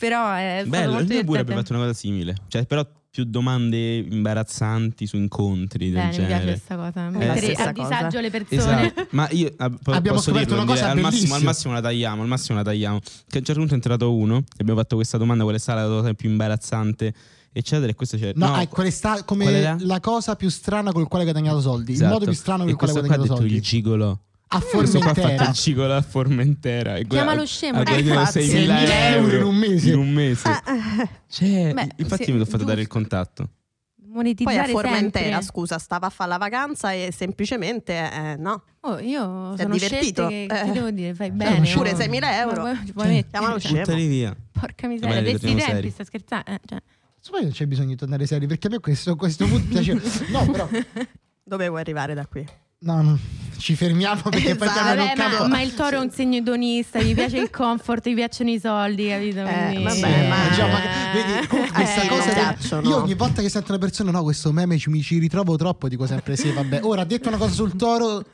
[0.00, 2.34] però è stato Bello, molto noi pure abbiamo fatto una cosa simile.
[2.48, 6.44] Cioè, però più domande imbarazzanti su incontri del Bene, mi piace genere.
[6.52, 7.72] questa cosa la mettere a cosa.
[7.72, 11.00] disagio le persone Esatto, ma io ah, po- Abbiamo posso scoperto dirlo, una cosa al
[11.00, 12.98] massimo, al massimo la tagliamo, al massimo la tagliamo.
[13.00, 15.58] Che a un certo punto è entrato uno e abbiamo fatto questa domanda: qual è
[15.58, 17.12] stata la cosa più imbarazzante,
[17.52, 17.90] eccetera.
[17.90, 18.32] E questo c'è.
[18.36, 21.32] No, no, è qual è sta- qual come la cosa più strana col quale hai
[21.32, 21.92] guadagnato soldi.
[21.92, 22.06] esatto.
[22.06, 23.54] Il modo più strano e col quale hai guadagnato detto soldi.
[23.54, 24.18] il gigolò.
[24.52, 25.48] A Questo qua ha fatto Formentera.
[25.50, 26.96] il gigolò a Formentera.
[26.96, 27.78] E Chiamalo guarda, scemo.
[27.78, 28.38] ha guadagnato Infatti.
[28.40, 29.90] 6.000 6.000 euro in un mese.
[29.90, 30.48] In un mese.
[30.50, 32.98] Eh, Cioè, Beh, infatti sì, mi sono fatto dare il giusto.
[32.98, 33.48] contatto.
[34.12, 35.42] monetizzare Poi a Formentera, sempre.
[35.46, 38.64] scusa, stava a fare la vacanza e semplicemente eh, no.
[38.80, 40.26] Oh, io Si è sono divertito.
[40.26, 40.46] che, Eh.
[40.64, 41.72] che devo dire, fai Cioè, bene.
[41.72, 41.96] Pure oh.
[41.96, 42.62] 6.000 euro.
[42.62, 43.76] Ma poi Cioè, chiamalo scemo.
[43.78, 44.36] Buttali via.
[44.50, 45.90] Porca miseria, desti torniamo tempi, seri.
[45.90, 46.44] sta scherzando.
[46.50, 46.78] Eh, cioè.
[47.30, 50.00] Poi non c'è bisogno di tornare seri perché a me questo, questo punto piaceva.
[50.32, 50.68] No, però.
[51.44, 52.44] Dove vuoi arrivare da qui?
[52.82, 53.18] No, no,
[53.58, 54.72] ci fermiamo perché poi Esatto.
[54.86, 55.42] siamo in un Vabbè, campo.
[55.42, 58.58] ma, ma il toro è un segno edonista, gli piace il comfort, gli piacciono i
[58.58, 59.40] soldi, capito?
[59.40, 60.80] Eh, vabbè, Sì, ma- già, ma-
[61.12, 64.78] vedi, comunque questa Eh, cosa io ogni volta che sento una persona no questo meme
[64.78, 67.74] ci, mi ci ritrovo troppo dico sempre sì vabbè ora ha detto una cosa sul
[67.76, 68.24] toro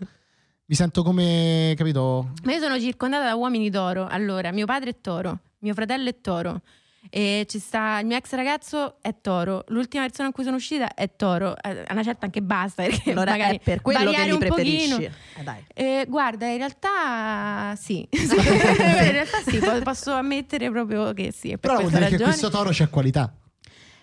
[0.67, 4.07] mi sento come capito Ma io sono circondata da uomini toro.
[4.07, 6.61] Allora, mio padre è toro, mio fratello è toro.
[7.11, 10.95] E ci sta il mio ex ragazzo è toro, l'ultima persona con cui sono uscita
[10.95, 11.57] è toro.
[11.63, 14.33] Eh, A una certa anche basta perché Allora magari è per quello che variare li
[14.33, 15.03] un preferisci.
[15.05, 15.65] Eh, dai.
[15.75, 18.07] Eh, guarda, in realtà sì.
[18.13, 21.49] in realtà sì, po- posso ammettere proprio che sì.
[21.49, 22.31] è Per però vuol dire che ragione.
[22.31, 23.33] questo toro c'è qualità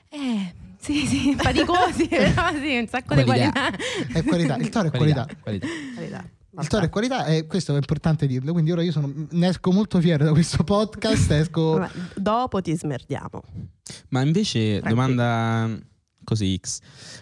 [0.09, 3.51] Eh, sì, sì, faticosi, però sì, un sacco di Qualità.
[3.51, 4.19] qualità.
[4.19, 5.67] è qualità il toro è qualità qualità.
[5.95, 6.17] Carità.
[6.17, 6.29] il
[6.67, 9.99] toro è qualità e questo è importante dirlo quindi ora io sono, ne esco molto
[9.99, 13.41] fiero da questo podcast esco Vabbè, dopo ti smerdiamo.
[14.09, 14.89] Ma invece, Tranquillo.
[15.13, 15.77] domanda
[16.23, 16.79] così X.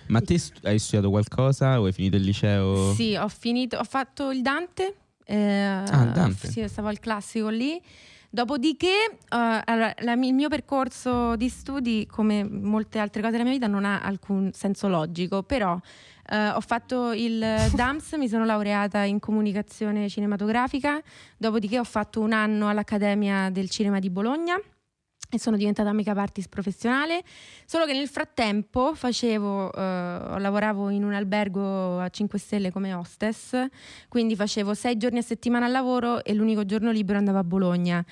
[0.07, 2.93] Ma te stu- hai studiato qualcosa o hai finito il liceo?
[2.93, 4.95] Sì, ho finito, ho fatto il Dante.
[5.25, 6.49] eh, il Dante.
[6.49, 7.81] Sì, stavo al classico lì.
[8.33, 13.53] Dopodiché, eh, allora, la il mio percorso di studi, come molte altre cose della mia
[13.53, 15.77] vita, non ha alcun senso logico, però
[16.29, 17.39] eh, ho fatto il
[17.73, 21.01] DAMS, mi sono laureata in comunicazione cinematografica,
[21.37, 24.59] dopodiché ho fatto un anno all'Accademia del Cinema di Bologna
[25.33, 27.23] e sono diventata make-up artist professionale,
[27.65, 29.79] solo che nel frattempo facevo, eh,
[30.39, 33.65] lavoravo in un albergo a 5 stelle come hostess,
[34.09, 38.05] quindi facevo sei giorni a settimana al lavoro e l'unico giorno libero andavo a Bologna.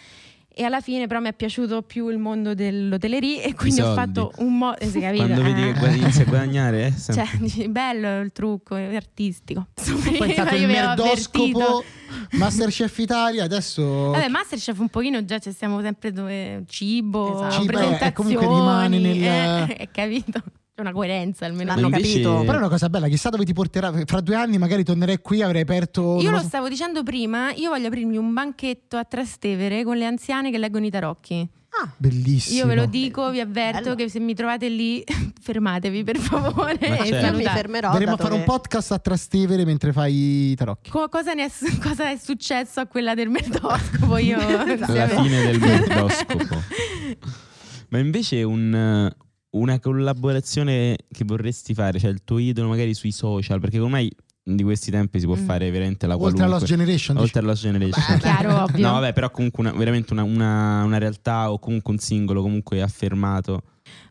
[0.60, 4.34] E alla fine però mi è piaciuto più il mondo dell'hotellerie e quindi ho fatto
[4.40, 4.76] un modo...
[4.86, 5.24] si capito?
[5.24, 5.74] Quando vedi che Eh.
[5.74, 7.26] guad- inizi a guadagnare, eh, sempre.
[7.26, 9.68] Cioè, dici, bello il trucco, è artistico.
[10.18, 11.84] poi è stato Io il merdoscopo.
[12.32, 17.62] Masterchef Italia adesso Vabbè, Masterchef un pochino già ci stiamo sempre dove cibo, Esatto.
[17.62, 20.44] Cibo, eh, presentazioni, comunque rimane nel- eh, hai capito?
[20.80, 21.74] C'è una coerenza almeno.
[21.76, 22.40] L'hanno invece- capito.
[22.46, 25.42] però è una cosa bella chissà dove ti porterà fra due anni magari tornerei qui
[25.42, 29.84] avrei aperto Io lo so- stavo dicendo prima, io voglio aprirmi un banchetto a Trastevere
[29.84, 31.46] con le anziane che leggono i tarocchi.
[31.82, 32.60] Ah, Bellissimo.
[32.60, 33.96] Io ve lo dico, vi avverto Bello.
[33.96, 35.04] che se mi trovate lì,
[35.40, 36.80] fermatevi per favore.
[36.80, 37.26] E certo.
[37.28, 37.92] io mi fermerò.
[37.92, 40.90] Verremo a fare un podcast a Trastevere mentre fai i tarocchi.
[40.90, 41.52] Co- cosa, ne è,
[41.84, 44.18] cosa è successo a quella del merdoscopo?
[44.18, 46.58] Io La fine del microscopo.
[47.90, 49.12] Ma invece un-
[49.52, 54.12] una collaborazione che vorresti fare, cioè il tuo idolo magari sui social, perché ormai
[54.44, 55.46] di questi tempi si può Mm.
[55.46, 56.44] fare veramente la Oltre qualunque.
[56.46, 57.18] alla Lost Generation.
[57.18, 58.06] Oltre alla generation.
[58.16, 58.86] Beh, Chiaro, ovvio.
[58.88, 62.82] No, vabbè, però comunque una- veramente una, una- una realtà o comunque un singolo comunque
[62.82, 63.62] affermato.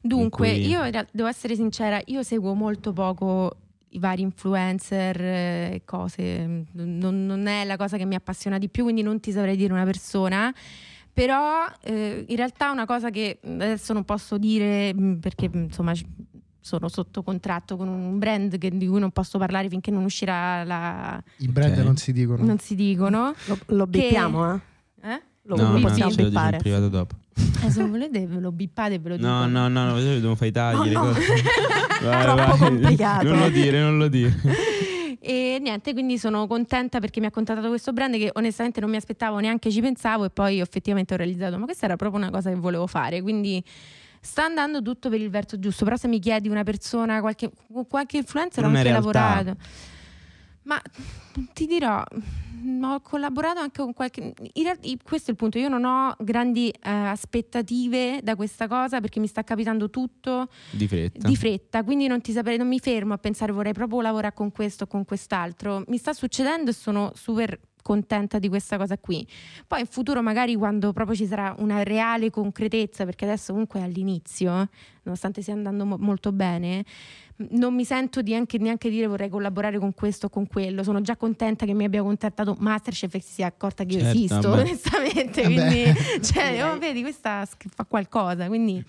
[0.00, 0.82] Dunque, in cui- io
[1.12, 3.56] devo essere sincera, io seguo molto poco
[3.90, 8.68] i vari influencer eh, e cose, non, non è la cosa che mi appassiona di
[8.68, 10.52] più, quindi non ti saprei dire una persona.
[11.26, 15.92] Però eh, in realtà una cosa che adesso non posso dire mh, perché mh, insomma
[16.60, 20.62] sono sotto contratto con un brand che- di cui non posso parlare finché non uscirà
[20.62, 21.20] la...
[21.38, 21.84] I brand Ok.
[21.84, 22.44] non si dicono.
[22.44, 23.34] non si dicono.
[23.46, 24.60] Lo, lo bippiamo, eh?
[25.02, 25.22] Eh?
[25.42, 26.56] Lo, no, lo no, possiamo ce lo dico in bippare.
[26.58, 27.14] privato dopo.
[27.64, 29.26] Eh, se volete ve lo bippate e ve lo dico.
[29.28, 31.00] No, no, no, no, dobbiamo fare i tagli, Oh, le no.
[31.00, 31.20] cose.
[32.04, 32.58] Vai, Troppo vai.
[32.58, 33.24] complicato.
[33.28, 34.36] Non lo dire, non lo dire.
[35.30, 38.96] E niente, quindi sono contenta perché mi ha contattato questo brand che onestamente non mi
[38.96, 42.48] aspettavo, neanche ci pensavo e poi effettivamente ho realizzato, ma questa era proprio una cosa
[42.48, 43.62] che volevo fare, quindi
[44.22, 47.50] sta andando tutto per il verso giusto, però se mi chiedi una persona, qualche,
[47.86, 49.10] qualche influencer ho Una anche realtà.
[49.12, 49.56] lavorato.
[50.68, 50.78] Ma
[51.54, 52.04] ti dirò,
[52.82, 54.34] ho collaborato anche con qualche...
[54.52, 59.00] in realtà, questo è il punto, io non ho grandi eh, aspettative da questa cosa
[59.00, 61.26] perché mi sta capitando tutto Di fretta.
[61.26, 64.52] di fretta, quindi non ti saprei, non mi fermo a pensare vorrei proprio lavorare con
[64.52, 65.84] questo o con quest'altro.
[65.88, 69.26] Mi sta succedendo e sono super contenta di questa cosa qui.
[69.66, 73.84] Poi in futuro magari quando proprio ci sarà una reale concretezza, perché adesso comunque è
[73.84, 74.68] all'inizio,
[75.04, 76.84] nonostante stia andando mo- molto bene,
[77.50, 80.82] non mi sento di anche, neanche dire vorrei collaborare con questo o con quello.
[80.82, 84.16] Sono già contenta che mi abbia contattato Masterchef e si sia accorta che io Certo,
[84.16, 84.60] esisto, vabbè.
[84.60, 85.42] onestamente.
[85.42, 85.54] Vabbè.
[85.54, 88.46] Quindi, cioè, oh, vedi, questa fa qualcosa.
[88.48, 88.84] Quindi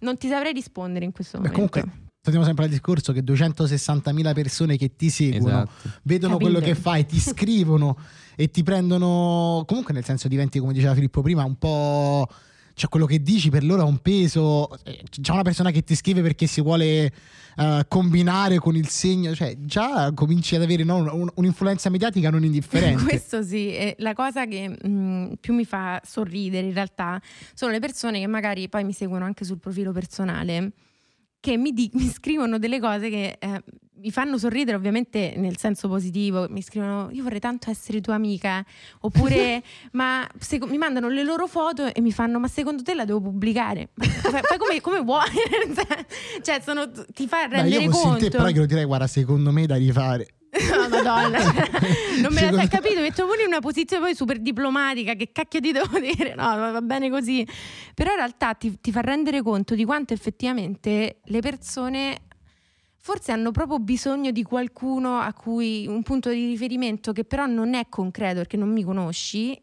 [0.00, 1.70] non ti saprei rispondere in questo Beh, momento.
[1.70, 5.98] comunque, torniamo sempre al discorso che 260.000 persone che ti seguono, Esatto.
[6.04, 6.50] vedono Capite?
[6.50, 7.96] quello che fai, ti scrivono
[8.36, 12.28] e ti prendono, comunque nel senso diventi, come diceva Filippo prima, un po'...
[12.78, 15.96] Cioè quello che dici per loro ha un peso, Eh, c'è una persona che ti
[15.96, 17.12] scrive perché si vuole
[17.56, 22.44] eh, combinare con il segno, cioè già cominci ad avere no, un- un'influenza mediatica non
[22.44, 23.02] indifferente.
[23.04, 27.20] Questo sì, e la cosa che mh, più mi fa sorridere in realtà
[27.54, 30.70] sono le persone che magari poi mi seguono anche sul profilo personale,
[31.40, 33.62] che mi, di- mi scrivono delle cose che eh,
[34.00, 38.64] mi fanno sorridere ovviamente nel senso positivo, mi scrivono io vorrei tanto essere tua amica,
[39.00, 43.04] oppure ma seco- mi mandano le loro foto e mi fanno ma secondo te la
[43.04, 43.90] devo pubblicare?
[43.96, 45.28] fai, fai come, come vuoi,
[46.42, 48.18] cioè sono, ti fa rendere io conto.
[48.18, 50.26] te però glielo direi guarda secondo me da rifare.
[50.50, 51.38] No, madonna,
[52.22, 55.60] non me la sai capito, metto pure in una posizione poi super diplomatica, che cacchio
[55.60, 56.34] ti devo dire?
[56.34, 57.46] No, va va bene così.
[57.94, 62.22] Però in realtà ti, ti fa rendere conto di quanto effettivamente le persone
[63.08, 67.72] forse hanno proprio bisogno di qualcuno a cui un punto di riferimento che però non
[67.72, 69.58] è concreto perché non mi conosci,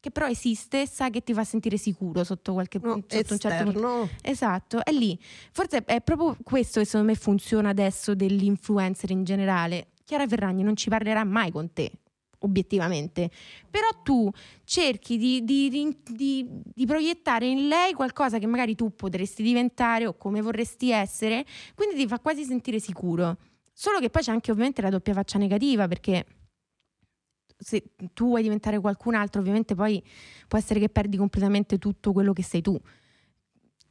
[0.00, 3.38] che però esiste, sa che ti fa sentire sicuro sotto qualche No, punto, sotto un
[3.38, 3.78] certo punto.
[3.78, 4.08] esterno.
[4.20, 5.16] Esatto, è lì.
[5.52, 9.90] Forse è proprio questo che secondo me funziona adesso dell'influencer in generale.
[10.04, 11.92] Chiara Ferragni non ci parlerà mai con te,
[12.40, 13.30] obiettivamente.
[13.70, 14.30] Però tu
[14.64, 15.96] cerchi di, di- di-
[16.74, 21.96] di- proiettare in lei qualcosa che magari tu potresti diventare o come vorresti essere, quindi
[21.96, 23.36] ti fa quasi sentire sicuro.
[23.72, 26.24] Solo che poi c'è anche ovviamente la doppia faccia negativa, perché
[27.60, 27.82] se
[28.14, 30.02] tu vuoi diventare qualcun altro, ovviamente poi
[30.46, 32.78] può essere che perdi completamente tutto quello che sei tu.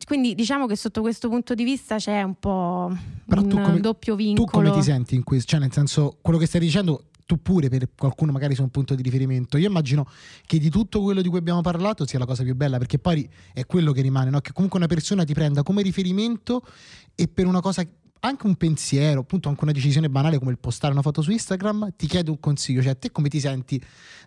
[0.06, 2.96] Quindi diciamo che sotto questo punto di vista c'è un po'
[3.26, 4.48] Però un tu come- doppio Tu vincolo.
[4.70, 5.48] come ti senti in questo?
[5.52, 8.96] Cioè, nel senso, quello che stai dicendo, tu pure per qualcuno magari sei un punto
[8.96, 9.58] di riferimento.
[9.58, 10.08] Io immagino
[10.46, 13.30] che di tutto quello di cui abbiamo parlato sia la cosa più bella, perché poi
[13.54, 14.40] è quello che rimane, no?
[14.40, 16.66] che comunque una persona ti prenda come riferimento
[17.14, 17.86] e per una cosa,
[18.22, 21.94] anche un pensiero, appunto anche una decisione banale come il postare una foto su Instagram,
[21.98, 22.82] ti chiede un consiglio.
[22.82, 23.80] Cioè, te come ti senti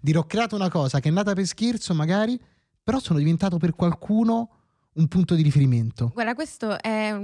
[0.03, 2.39] di ho creato una cosa che è nata per scherzo magari,
[2.83, 4.51] però sono diventato per qualcuno
[4.93, 6.11] un punto di riferimento.
[6.13, 7.17] Guarda, questo è.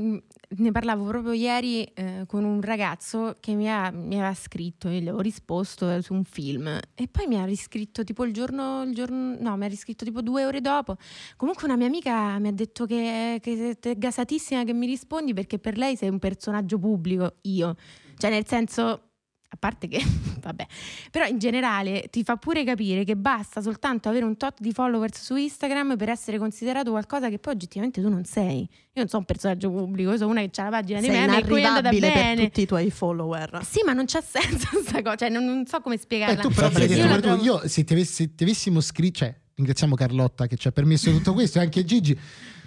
[0.49, 5.01] Ne parlavo proprio ieri eh, con un ragazzo che mi, ha- mi aveva scritto, io
[5.01, 8.95] gli avevo risposto su un film e poi mi ha riscritto tipo il giorno, il
[8.95, 10.97] giorno, no, mi ha riscritto tipo due ore dopo.
[11.37, 15.59] Comunque una mia amica mi ha detto che, che è gasatissima che mi rispondi perché
[15.59, 17.75] per lei sei un personaggio pubblico, io.
[18.17, 19.06] Cioè nel senso,
[19.49, 20.03] a parte che,
[20.43, 20.67] vabbè,
[21.11, 25.23] però in generale ti fa pure capire che basta soltanto avere un tot di followers
[25.23, 28.61] su Instagram per essere considerato qualcosa che poi oggettivamente tu non sei.
[28.61, 31.15] Io non sono un personaggio pubblico, io sono una che ha la pagina di Sei
[31.21, 32.45] meme e cui è andata inarrivabile per bene.
[32.49, 33.61] tutti i tuoi follower.
[33.65, 36.41] Sì, ma non c'ha senso questa cosa, cioè non, non so come Eh, spiegarla.
[36.41, 39.95] tu però detto io trovo- io se ti, avessi- se ti avessimo scritto, cioè ringraziamo
[39.95, 42.19] Carlotta che ci ha permesso tutto questo e anche Gigi,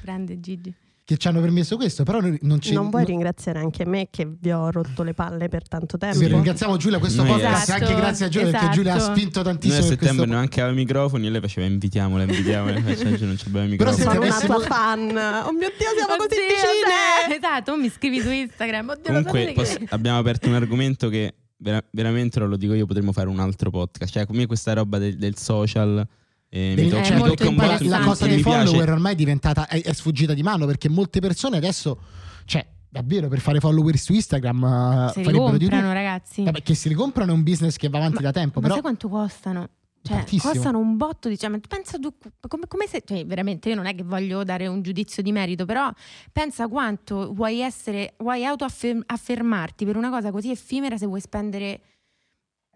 [0.02, 0.74] Grande Gigi.
[1.10, 4.10] Che ci hanno permesso questo, però noi non ci non vuoi no- ringraziare anche me
[4.12, 6.18] che vi ho rotto le palle per tanto tempo?
[6.20, 8.76] Sì, ringraziamo Giulia questo Noi- podcast Esatto, anche grazie a Giulia perché esatto.
[8.76, 11.30] Giulia ha spinto Noi tantissimo a per settembre questo non anche aveva i microfoni e
[11.32, 12.80] lei faceva invitiamola, invitiamola.
[12.82, 14.46] Faccia, oggi non abbiamo i Però se Sono microfoni.
[14.46, 15.00] una tua fan.
[15.48, 17.28] Oh mio Dio, siamo così Oddio, vicine!
[17.28, 18.90] sì, Esatto, mi scrivi su Instagram.
[18.90, 22.86] Oddio, Comunque posso- che- abbiamo aperto un argomento che vera- veramente non lo dico io,
[22.86, 24.12] potremmo fare un altro podcast.
[24.14, 26.08] Cioè, come questa roba del, del social
[26.50, 27.88] eh, Dei- mi tocca, mi molto tocca botto.
[27.88, 31.20] la, cosa dei piace- follower ormai è diventata è, è sfuggita di mano perché molte
[31.20, 32.00] persone adesso
[32.46, 36.44] cioè davvero per fare follower su Instagram Se li comprano, ragazzi.
[36.44, 38.74] Vabbè, che si ricomprano è un business che va avanti Ma- da tempo Ma però
[38.74, 39.70] sai quanto costano?
[40.02, 40.54] Cioè, Tantissimo.
[40.54, 41.60] costano un botto, diciamo.
[41.68, 42.14] Pensa tu,
[42.48, 45.66] come, come se, cioè, veramente, io non è che voglio dare un giudizio di merito,
[45.66, 45.92] però
[46.32, 51.82] pensa quanto vuoi essere, vuoi autoaffermarti per una cosa così effimera se vuoi spendere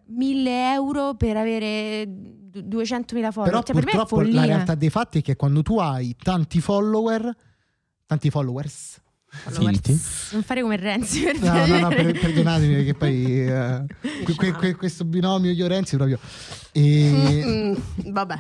[0.08, 3.50] 1000 euro per avere du- 200.000 follower.
[3.52, 4.46] però cioè, per me è purtroppo la follia.
[4.46, 7.36] realtà dei fatti è che quando tu hai tanti follower
[8.06, 9.02] tanti followers
[9.50, 10.00] Finti?
[10.34, 13.84] Non fare come Renzi per no no no per- perdonatemi perché poi eh,
[14.26, 16.20] que- que- que- questo binomio io Renzi proprio
[16.72, 18.40] e Mm, vabbè,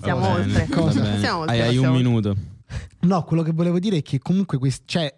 [0.00, 0.66] siamo oltre.
[0.66, 2.36] Siamo oltre, Hai, hai un minuto.
[3.00, 5.12] No, quello che volevo dire è che comunque quest- cioè,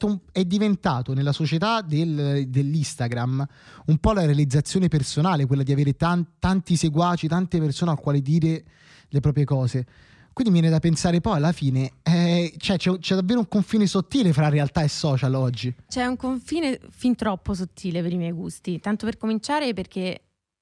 [0.00, 3.46] un- è diventato nella società del- dell'Instagram
[3.86, 8.20] un po' la realizzazione personale, quella di avere tan- tanti seguaci, tante persone al quale
[8.20, 8.64] dire
[9.08, 9.86] le proprie cose.
[10.32, 14.32] Quindi viene da pensare poi alla fine, eh, cioè, c'è, c'è davvero un confine sottile
[14.32, 15.74] fra realtà e social oggi.
[15.88, 18.78] C'è un confine fin troppo sottile per i miei gusti.
[18.80, 20.20] Tanto per cominciare, perché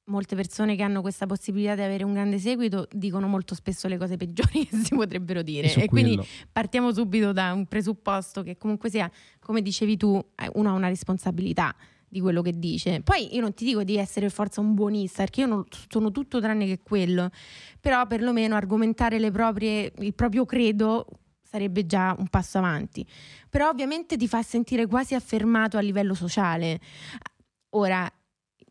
[0.09, 3.97] molte persone che hanno questa possibilità di avere un grande seguito dicono molto spesso le
[3.97, 5.69] cose peggiori che si potrebbero dire.
[5.69, 10.51] Su E quindi partiamo subito da un presupposto che comunque sia, come dicevi tu, eh,
[10.55, 11.75] uno ha una responsabilità
[12.09, 13.03] di quello che dice.
[13.03, 16.11] Poi io non ti dico di essere per forza un buonista, perché io non- sono
[16.11, 17.31] tutto tranne che quello,
[17.81, 21.07] però perlomeno argomentare le proprie, il proprio credo
[21.43, 23.07] sarebbe già un passo avanti.
[23.49, 26.81] Però ovviamente ti fa sentire quasi affermato a livello sociale.
[27.71, 28.11] Ora,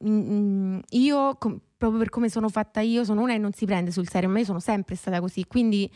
[0.05, 3.91] mm, io, com- proprio per come sono fatta io, sono una e non si prende
[3.91, 5.89] sul serio, ma io sono sempre stata così, quindi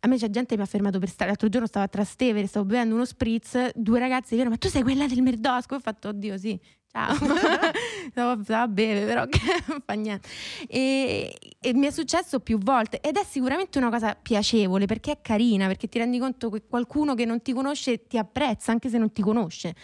[0.00, 1.30] a me c'è gente che mi ha fermato per stare.
[1.30, 4.68] L'altro giorno stavo a Trastevere, stavo bevendo uno spritz, due ragazze mi dicono: Ma tu
[4.68, 5.74] sei quella del Merdosco?
[5.74, 6.58] Ho fatto, oddio, sì.
[6.96, 7.14] Ciao,
[8.10, 9.38] stavo, stavo a bere, però che
[9.84, 10.28] fa niente.
[10.68, 15.20] E, e mi è successo più volte ed è sicuramente una cosa piacevole perché è
[15.20, 18.98] carina, perché ti rendi conto che qualcuno che non ti conosce ti apprezza anche se
[18.98, 19.74] non ti conosce.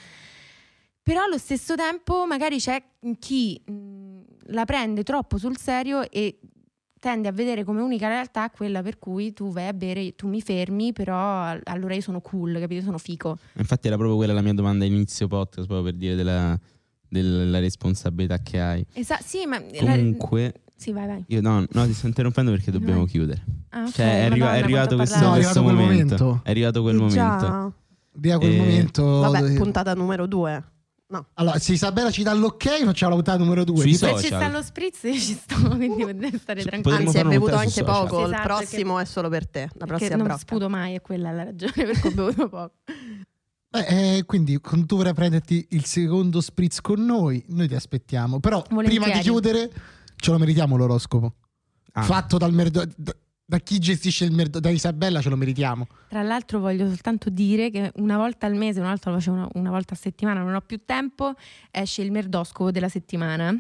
[1.03, 2.81] Però allo stesso tempo magari c'è
[3.19, 4.21] chi mh,
[4.53, 6.39] la prende troppo sul serio e
[7.01, 10.41] tende a vedere come unica realtà quella per cui tu vai a bere, tu mi
[10.41, 12.83] fermi, però all- allora io sono cool, capito?
[12.85, 13.37] Sono fico.
[13.55, 16.57] Infatti era proprio quella la mia domanda inizio podcast, proprio per dire della,
[17.09, 18.87] della responsabilità che hai.
[18.93, 21.25] Esa- sì, ma la- Comunque, sì, vai, vai.
[21.27, 23.09] io no, no, ti sto interrompendo perché dobbiamo Vai.
[23.09, 23.45] chiudere.
[23.71, 25.83] Ah, ok, Cioè, è, Madonna, è arrivato questo, No, è arrivato momento.
[25.85, 26.41] momento.
[26.45, 27.15] È arrivato quel momento.
[27.17, 27.73] Già.
[28.15, 29.05] Via quel Eh, momento.
[29.21, 30.63] Vabbè, puntata numero due.
[31.13, 31.27] No.
[31.35, 33.83] Allora, se Isabella ci dà l'ok, facciamo la puntata numero due.
[33.83, 37.05] Sui Se ci sta lo spritz io ci sto, quindi potete stare tranquilli.
[37.05, 38.25] Anzi, hai bevuto anche poco.
[38.25, 39.69] Esatto, il prossimo è solo per te.
[39.75, 40.39] La prossima non brocca.
[40.39, 42.73] sputo mai, è quella la ragione per cui ho bevuto poco.
[43.69, 48.41] Beh, eh, quindi con- tu vorrai prenderti il secondo spritz con noi, noi ti aspettiamo.
[48.41, 49.03] Però Volentieri.
[49.05, 49.71] prima di chiudere,
[50.17, 51.35] ce lo meritiamo l'oroscopo.
[51.93, 52.87] Ah, Fatto dal merdo-
[53.53, 55.87] da, chi gestisce il merdo, da Isabella ce lo meritiamo.
[56.09, 59.71] Tra l'altro voglio soltanto dire che una volta al mese, un'altra lo facevo una, una
[59.71, 61.35] volta a settimana, non ho più tempo,
[61.71, 63.55] esce il merdoscopo della settimana.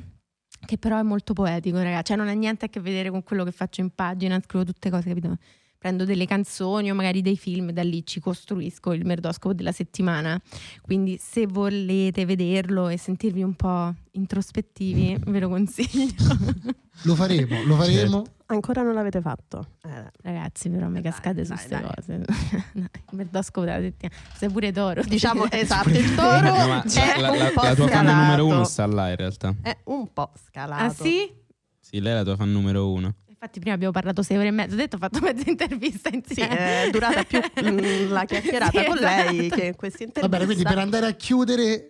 [0.64, 2.12] Che però è molto poetico, ragazzi.
[2.12, 4.90] Cioè, non ha niente a che vedere con quello che faccio in pagina, scrivo tutte
[4.90, 5.36] cose, capito?
[5.82, 10.40] Prendo delle canzoni o magari dei film, da lì ci costruisco il merdoscopo della settimana.
[10.80, 16.14] Quindi, se volete vederlo e sentirvi un po' introspettivi, ve lo consiglio.
[17.04, 18.22] Lo faremo, lo faremo.
[18.46, 19.66] Ancora non l'avete fatto.
[19.82, 22.16] Eh, Ragazzi, però mi Dai, cascate su queste cose.
[22.18, 22.24] No,
[22.74, 24.20] il merdoscopo della settimana.
[24.36, 25.02] Sei pure toro.
[25.08, 28.46] diciamo esatto, il toro No, ma è la, un la- po' la tua fan numero
[28.46, 29.52] uno sta là in realtà.
[29.62, 30.84] È un po' scalato.
[30.84, 31.32] Ah sì?
[31.80, 33.14] Sì, lei è la tua fan numero uno.
[33.42, 36.14] Infatti prima abbiamo parlato sei ore e mezza, ho detto ho fatto mezza intervista Sì,
[36.24, 36.84] insieme.
[36.84, 37.40] è durata più
[38.08, 39.60] la chiacchierata Sì, con lei esatto.
[39.60, 40.28] che questa Va intervista.
[40.28, 41.88] bene, quindi per andare a chiudere,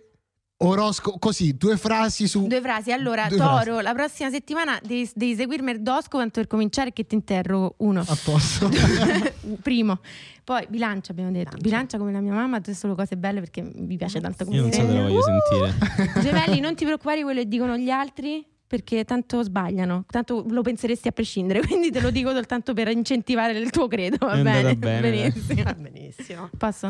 [0.57, 2.47] oroscopo, così, due frasi su...
[2.47, 3.83] Due frasi, allora Due Toro, frasi.
[3.83, 7.99] la prossima settimana devi, devi seguirmi il Dosco tanto per cominciare che ti interrogo uno.
[7.99, 8.67] A posto.
[9.61, 9.99] Primo,
[10.43, 13.95] poi bilancia abbiamo detto, bilancia come la mia mamma, tutte solo cose belle perché mi
[13.95, 16.17] piace tanto come Io non so la voglio sentire.
[16.19, 18.43] Gemelli, non ti preoccupare di quello che dicono gli altri
[18.73, 23.55] perché tanto sbagliano, tanto lo penseresti a prescindere, quindi te lo dico soltanto per incentivare
[23.55, 24.75] il tuo credo, va bene?
[24.75, 25.73] bene, Benissimo.
[25.77, 26.49] Benissimo.
[26.57, 26.87] Posso?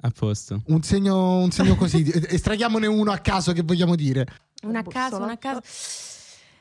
[0.00, 0.62] A posto.
[0.68, 4.24] un, segno, un segno così, estraghiamone uno a caso che vogliamo dire.
[4.62, 5.60] Una a caso, una a caso.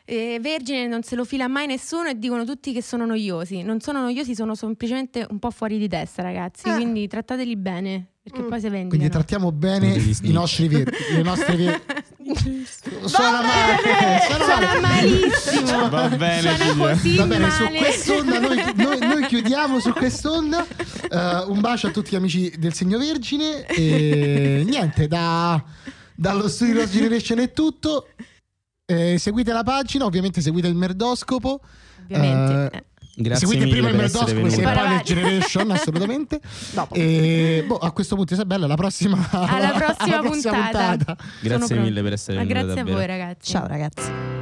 [0.03, 3.61] eh, Vergine non se lo fila mai nessuno e dicono tutti che sono noiosi.
[3.63, 6.67] Non sono noiosi, sono semplicemente un po' fuori di testa, ragazzi.
[6.67, 6.73] Eh.
[6.73, 8.47] Quindi trattateli bene, perché Mm.
[8.49, 8.89] poi si vendicano.
[8.89, 12.03] Quindi trattiamo bene i nostri ver- le nostre ver-
[13.05, 15.89] Suona male, suona malissimo.
[15.89, 20.65] Va bene, Suona così Va bene, su quest'onda noi, noi- noi chiudiamo su quest'onda.
[21.09, 23.65] Eh, un bacio a tutti gli amici del Segno Vergine.
[23.67, 25.63] E niente, da-
[26.15, 28.07] dallo studio Lost Generation è tutto.
[28.85, 31.59] Eh, seguite la pagina, ovviamente seguite il Merdoscopo.
[32.03, 32.75] Ovviamente.
[32.75, 32.83] Eh, eh.
[33.17, 34.61] Grazie seguite prima il per essere Merdoscopo e venuti.
[34.79, 34.89] poi.
[34.89, 36.39] Next Generation, assolutamente.
[36.73, 36.93] Dopo.
[36.95, 40.95] E boh, a questo punto, Isabella, alla prossima, Alla prossima alla prossima puntata.
[40.95, 41.17] puntata.
[41.41, 42.97] Grazie Sono mille per essere venuta grazie a davvero.
[42.97, 43.51] voi, ragazzi.
[43.51, 44.34] Ciao ragazzi.